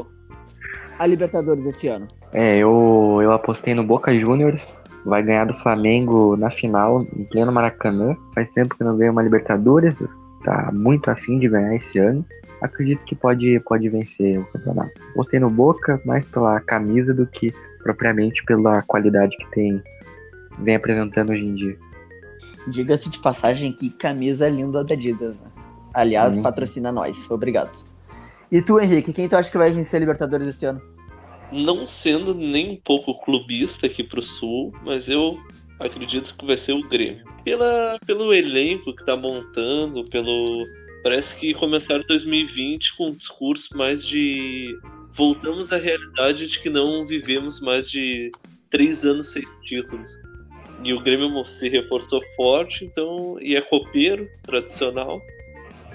a 0.98 1.06
Libertadores 1.06 1.66
esse 1.66 1.88
ano. 1.88 2.08
É, 2.34 2.58
eu, 2.58 3.20
eu 3.22 3.32
apostei 3.32 3.74
no 3.74 3.84
Boca 3.84 4.16
Juniors. 4.16 4.78
Vai 5.06 5.24
ganhar 5.24 5.46
do 5.46 5.54
Flamengo 5.54 6.36
na 6.36 6.50
final, 6.50 7.02
em 7.16 7.24
pleno 7.26 7.52
Maracanã. 7.52 8.16
Faz 8.36 8.50
tempo 8.52 8.76
que 8.76 8.84
não 8.84 8.98
ganha 8.98 9.12
uma 9.12 9.24
Libertadores. 9.24 9.96
Tá 10.44 10.72
muito 10.72 11.10
afim 11.10 11.38
de 11.40 11.50
ganhar 11.50 11.76
esse 11.76 12.00
ano. 12.00 12.26
Acredito 12.62 13.04
que 13.06 13.16
pode, 13.16 13.60
pode 13.62 13.88
vencer 13.90 14.40
o 14.40 14.46
campeonato. 14.46 14.92
Apostei 15.12 15.40
no 15.40 15.50
Boca 15.50 16.02
mais 16.06 16.26
pela 16.26 16.60
camisa 16.62 17.14
do 17.14 17.26
que 17.26 17.54
propriamente 17.84 18.44
pela 18.44 18.82
qualidade 18.82 19.36
que 19.38 19.50
tem 19.52 19.82
vem 20.60 20.76
apresentando 20.76 21.32
hoje 21.32 21.46
em 21.46 21.56
dia. 21.56 21.78
Diga-se 22.68 23.10
de 23.10 23.20
passagem, 23.20 23.72
que 23.72 23.90
camisa 23.90 24.50
linda 24.50 24.84
da 24.84 24.94
Adidas, 24.94 25.40
né? 25.40 25.48
Aliás, 25.94 26.36
Uhum. 26.36 26.44
patrocina 26.44 26.92
nós. 26.92 27.30
Obrigado. 27.32 27.72
E 28.52 28.62
tu, 28.62 28.80
Henrique, 28.80 29.14
quem 29.14 29.28
tu 29.30 29.36
acha 29.38 29.50
que 29.50 29.58
vai 29.58 29.72
vencer 29.72 29.98
a 29.98 30.00
Libertadores 30.02 30.48
esse 30.48 30.66
ano? 30.66 30.82
Não 31.52 31.88
sendo 31.88 32.34
nem 32.36 32.74
um 32.74 32.78
pouco 32.84 33.14
clubista 33.24 33.88
aqui 33.88 34.04
pro 34.04 34.22
Sul, 34.22 34.74
mas 34.84 35.08
eu 35.08 35.38
acredito 35.80 36.36
que 36.38 36.46
vai 36.46 36.58
ser 36.58 36.74
o 36.74 36.88
Grêmio. 36.88 37.24
Pela, 37.44 37.98
pelo 38.06 38.34
elenco 38.34 38.96
que 38.96 39.06
tá 39.06 39.16
montando, 39.16 40.04
pelo. 40.10 40.66
Parece 41.04 41.36
que 41.36 41.54
começaram 41.54 42.04
2020 42.08 42.98
com 42.98 43.08
um 43.08 43.12
discurso 43.12 43.68
mais 43.76 44.06
de. 44.06 44.78
Voltamos 45.16 45.72
à 45.72 45.78
realidade 45.78 46.48
de 46.48 46.60
que 46.60 46.70
não 46.70 47.06
vivemos 47.06 47.60
mais 47.60 47.90
de 47.90 48.32
três 48.70 49.06
anos 49.06 49.32
sem 49.32 49.44
títulos. 49.64 50.12
E 50.84 50.94
o 50.94 51.02
Grêmio 51.02 51.46
se 51.46 51.68
reforçou 51.68 52.22
forte, 52.36 52.86
então. 52.86 53.38
E 53.42 53.56
é 53.56 53.62
copeiro, 53.62 54.28
tradicional. 54.44 55.22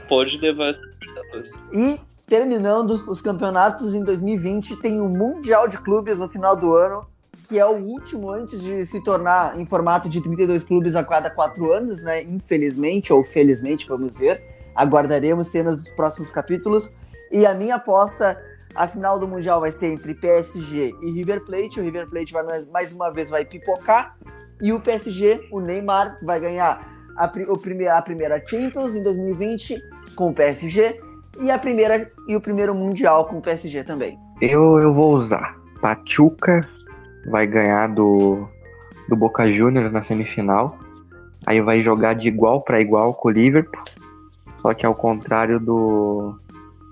Pode 0.09 0.39
levar 0.39 0.69
essa 0.69 0.95
Libertadores. 1.15 1.53
E, 1.73 2.01
terminando 2.27 3.05
os 3.09 3.21
campeonatos 3.21 3.95
em 3.95 4.03
2020, 4.03 4.77
tem 4.77 5.01
o 5.01 5.09
Mundial 5.09 5.69
de 5.69 5.79
Clubes 5.79 6.19
no 6.19 6.29
final 6.29 6.57
do 6.57 6.75
ano, 6.75 7.07
que 7.55 7.61
é 7.61 7.65
o 7.65 7.77
último 7.77 8.33
antes 8.33 8.61
de 8.61 8.85
se 8.85 9.01
tornar 9.01 9.57
em 9.61 9.65
formato 9.65 10.09
de 10.09 10.21
32 10.21 10.65
clubes 10.65 10.97
a 10.97 11.05
cada 11.05 11.31
quatro 11.31 11.73
anos, 11.73 12.03
né? 12.03 12.21
Infelizmente, 12.23 13.13
ou 13.13 13.23
felizmente, 13.23 13.87
vamos 13.87 14.17
ver. 14.17 14.43
Aguardaremos 14.75 15.47
cenas 15.53 15.77
dos 15.77 15.89
próximos 15.91 16.33
capítulos. 16.33 16.91
E 17.31 17.47
a 17.47 17.55
minha 17.55 17.77
aposta, 17.77 18.37
a 18.75 18.89
final 18.89 19.21
do 19.21 19.29
Mundial 19.29 19.61
vai 19.61 19.71
ser 19.71 19.87
entre 19.87 20.15
PSG 20.17 20.93
e 21.01 21.13
River 21.13 21.45
Plate. 21.45 21.79
O 21.79 21.83
River 21.85 22.11
Plate 22.11 22.33
vai 22.33 22.43
mais- 22.73 22.93
uma 22.93 23.13
vez 23.13 23.31
vai 23.31 23.45
pipocar. 23.45 24.17
E 24.61 24.73
o 24.73 24.81
PSG, 24.81 25.47
o 25.53 25.61
Neymar, 25.61 26.19
vai 26.25 26.41
ganhar 26.41 26.85
a, 27.17 27.31
o 27.47 27.57
prime- 27.57 27.87
a 27.87 28.03
primeira 28.03 28.43
Champions 28.49 28.97
em 28.97 29.03
2020 29.05 29.79
com 30.17 30.31
o 30.31 30.35
PSG 30.35 30.99
e 31.39 31.53
a 31.53 31.59
primeira 31.59 32.11
e 32.27 32.35
o 32.35 32.41
primeiro 32.41 32.75
mundial 32.75 33.27
com 33.27 33.39
o 33.39 33.41
PSG 33.41 33.85
também. 33.85 34.19
Eu, 34.41 34.81
eu 34.81 34.93
vou 34.93 35.15
usar. 35.15 35.55
Pachuca 35.81 36.69
vai 37.27 37.47
ganhar 37.47 37.89
do, 37.89 38.47
do 39.09 39.17
Boca 39.17 39.51
Juniors 39.51 39.93
na 39.93 40.03
semifinal. 40.03 40.79
Aí 41.47 41.61
vai 41.61 41.83
jogar 41.83 42.15
de 42.15 42.29
igual 42.29 42.63
para 42.63 42.81
igual 42.81 43.15
com 43.15 43.29
o 43.29 43.33
Liverpool. 43.33 43.83
Só 44.61 44.73
que 44.73 44.87
ao 44.87 44.95
contrário 44.95 45.61
do, 45.61 46.35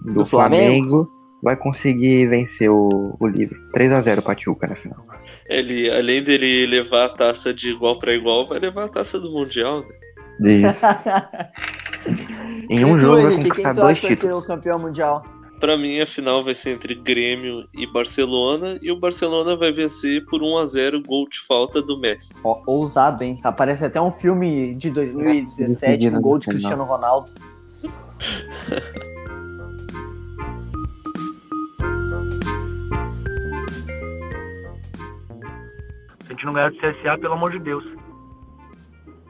do, 0.02 0.12
Do 0.14 0.26
Flamengo. 0.26 0.88
Flamengo, 0.88 1.22
vai 1.42 1.56
conseguir 1.56 2.26
vencer 2.26 2.70
o, 2.70 3.16
o 3.18 3.26
Liverpool. 3.26 3.70
3x0 3.74 4.22
Pachuca 4.22 4.66
na 4.66 4.76
final. 4.76 5.04
Ele, 5.48 5.90
além 5.90 6.22
dele 6.22 6.66
levar 6.66 7.06
a 7.06 7.08
taça 7.08 7.52
de 7.52 7.70
igual 7.70 7.98
para 7.98 8.14
igual, 8.14 8.46
vai 8.46 8.58
levar 8.58 8.84
a 8.84 8.88
taça 8.88 9.18
do 9.18 9.30
Mundial. 9.30 9.84
né? 10.38 10.68
Isso. 10.68 10.86
em 12.70 12.84
um 12.84 12.96
jogo 12.96 13.22
vai 13.22 13.36
conquistar 13.36 13.54
quem 13.54 13.74
tu 13.74 13.80
dois 13.80 13.98
acha 13.98 14.00
que 14.00 14.06
vai 14.06 14.10
ser 14.10 14.16
títulos. 14.16 14.44
o 14.44 14.46
campeão 14.46 14.78
mundial? 14.78 15.24
Pra 15.62 15.78
mim, 15.78 16.00
a 16.00 16.06
final 16.06 16.42
vai 16.42 16.56
ser 16.56 16.70
entre 16.70 16.92
Grêmio 16.92 17.68
e 17.72 17.86
Barcelona, 17.86 18.80
e 18.82 18.90
o 18.90 18.96
Barcelona 18.96 19.54
vai 19.54 19.70
vencer 19.70 20.24
por 20.26 20.42
1 20.42 20.58
a 20.58 20.66
0 20.66 21.00
gol 21.04 21.28
de 21.28 21.38
falta 21.46 21.80
do 21.80 21.96
Messi. 21.96 22.34
Ó, 22.42 22.60
ousado, 22.66 23.22
hein? 23.22 23.40
Aparece 23.44 23.84
até 23.84 24.00
um 24.00 24.10
filme 24.10 24.74
de 24.74 24.90
2017 24.90 25.70
Despedida 25.70 26.16
com 26.16 26.22
gol 26.22 26.40
de. 26.40 26.48
Cristiano 26.48 26.82
Ronaldo. 26.82 27.30
Se 36.18 36.26
a 36.26 36.30
gente 36.30 36.44
não 36.44 36.54
ganhar 36.54 36.72
do 36.72 36.76
CSA, 36.78 37.18
pelo 37.18 37.34
amor 37.34 37.52
de 37.52 37.60
Deus. 37.60 37.84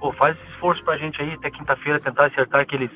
Pô, 0.01 0.15
faz 0.15 0.35
esse 0.39 0.51
esforço 0.53 0.83
pra 0.83 0.97
gente 0.97 1.21
aí, 1.21 1.35
até 1.35 1.51
quinta-feira, 1.51 2.01
tentar 2.01 2.29
acertar 2.29 2.63
aqueles, 2.63 2.91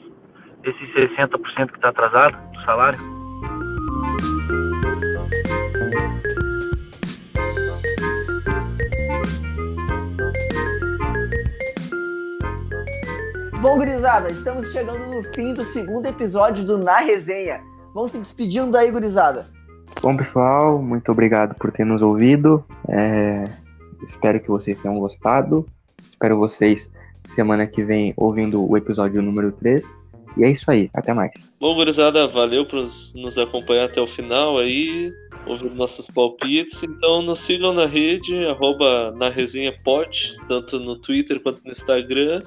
esses 0.65 0.89
60% 0.95 1.73
que 1.73 1.81
tá 1.81 1.91
atrasado 1.91 2.35
do 2.53 2.65
salário. 2.65 3.16
Bom, 13.61 13.79
gurizada, 13.79 14.31
estamos 14.31 14.71
chegando 14.71 15.07
no 15.07 15.23
fim 15.35 15.53
do 15.53 15.65
segundo 15.65 16.07
episódio 16.07 16.65
do 16.65 16.79
Na 16.79 16.99
Resenha. 16.99 17.61
Vamos 17.93 18.13
se 18.13 18.19
despedindo 18.19 18.79
aí, 18.79 18.91
gurizada. 18.91 19.47
Bom, 20.01 20.17
pessoal, 20.17 20.81
muito 20.81 21.11
obrigado 21.11 21.55
por 21.57 21.73
ter 21.73 21.85
nos 21.85 22.01
ouvido. 22.01 22.65
É, 22.89 23.45
espero 24.05 24.39
que 24.39 24.49
vocês 24.49 24.79
tenham 24.79 24.99
gostado. 24.99 25.67
Espero 26.09 26.39
vocês 26.39 26.89
semana 27.25 27.67
que 27.67 27.83
vem 27.83 28.15
ouvindo 28.17 28.65
o 28.65 28.77
episódio 28.77 29.21
número 29.21 29.51
3. 29.51 29.85
E 30.37 30.45
é 30.45 30.51
isso 30.51 30.71
aí, 30.71 30.91
até 30.93 31.15
mais. 31.15 31.33
Bom, 31.59 31.75
gurizada, 31.75 32.27
valeu 32.29 32.67
por 32.67 32.91
nos 33.15 33.39
acompanhar 33.39 33.87
até 33.87 34.01
o 34.01 34.07
final 34.07 34.59
aí, 34.59 35.11
ouvindo 35.47 35.75
nossos 35.75 36.07
palpites. 36.07 36.83
Então 36.83 37.23
nos 37.23 37.41
sigam 37.41 37.73
na 37.73 37.87
rede, 37.87 38.45
arroba 38.47 39.13
na 39.13 39.31
resenha 39.31 39.75
pod, 39.83 40.37
tanto 40.47 40.79
no 40.79 40.97
Twitter 40.97 41.41
quanto 41.41 41.65
no 41.65 41.73
Instagram. 41.73 42.41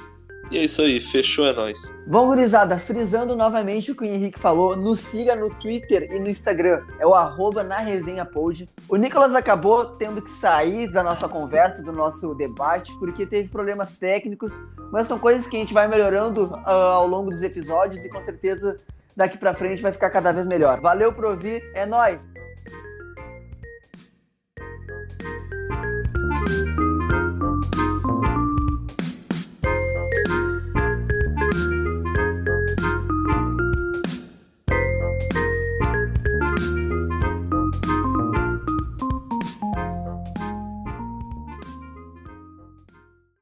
E 0.52 0.58
é 0.58 0.64
isso 0.64 0.82
aí, 0.82 1.00
fechou, 1.00 1.46
é 1.46 1.54
nóis. 1.54 1.80
Bom, 2.08 2.26
gurizada, 2.26 2.80
frisando 2.80 3.36
novamente 3.36 3.92
o 3.92 3.96
que 3.96 4.02
o 4.02 4.06
Henrique 4.06 4.40
falou, 4.40 4.76
nos 4.76 5.00
siga 5.00 5.36
no 5.36 5.52
Twitter 5.52 6.12
e 6.12 6.20
no 6.20 6.28
Instagram, 6.28 6.82
é 6.98 7.06
o 7.06 7.14
arroba 7.14 7.64
na 7.64 7.78
resenha 7.78 8.26
pod. 8.26 8.68
O 8.90 8.96
Nicolas 8.96 9.36
acabou 9.36 9.86
tendo 9.98 10.24
que 10.24 10.32
sair 10.32 10.92
da 10.92 11.04
nossa 11.04 11.28
conversa, 11.28 11.84
do 11.84 11.92
nosso 11.92 12.34
debate, 12.34 12.92
porque 12.98 13.28
teve 13.28 13.48
problemas 13.48 13.96
técnicos, 13.96 14.60
mas 14.92 15.08
são 15.08 15.20
coisas 15.20 15.46
que 15.46 15.56
a 15.56 15.60
gente 15.60 15.74
vai 15.74 15.88
melhorando 15.88 16.52
ah, 16.66 16.94
ao 16.94 17.08
longo 17.08 17.30
dos 17.30 17.44
episódios 17.44 18.04
e 18.04 18.10
com 18.10 18.22
certeza 18.22 18.76
daqui 19.16 19.38
pra 19.38 19.54
frente 19.54 19.84
vai 19.84 19.92
ficar 19.92 20.10
cada 20.10 20.32
vez 20.32 20.48
melhor. 20.48 20.80
Valeu 20.82 21.14
por 21.14 21.26
ouvir, 21.26 21.62
é 21.76 21.86
nóis! 21.86 22.20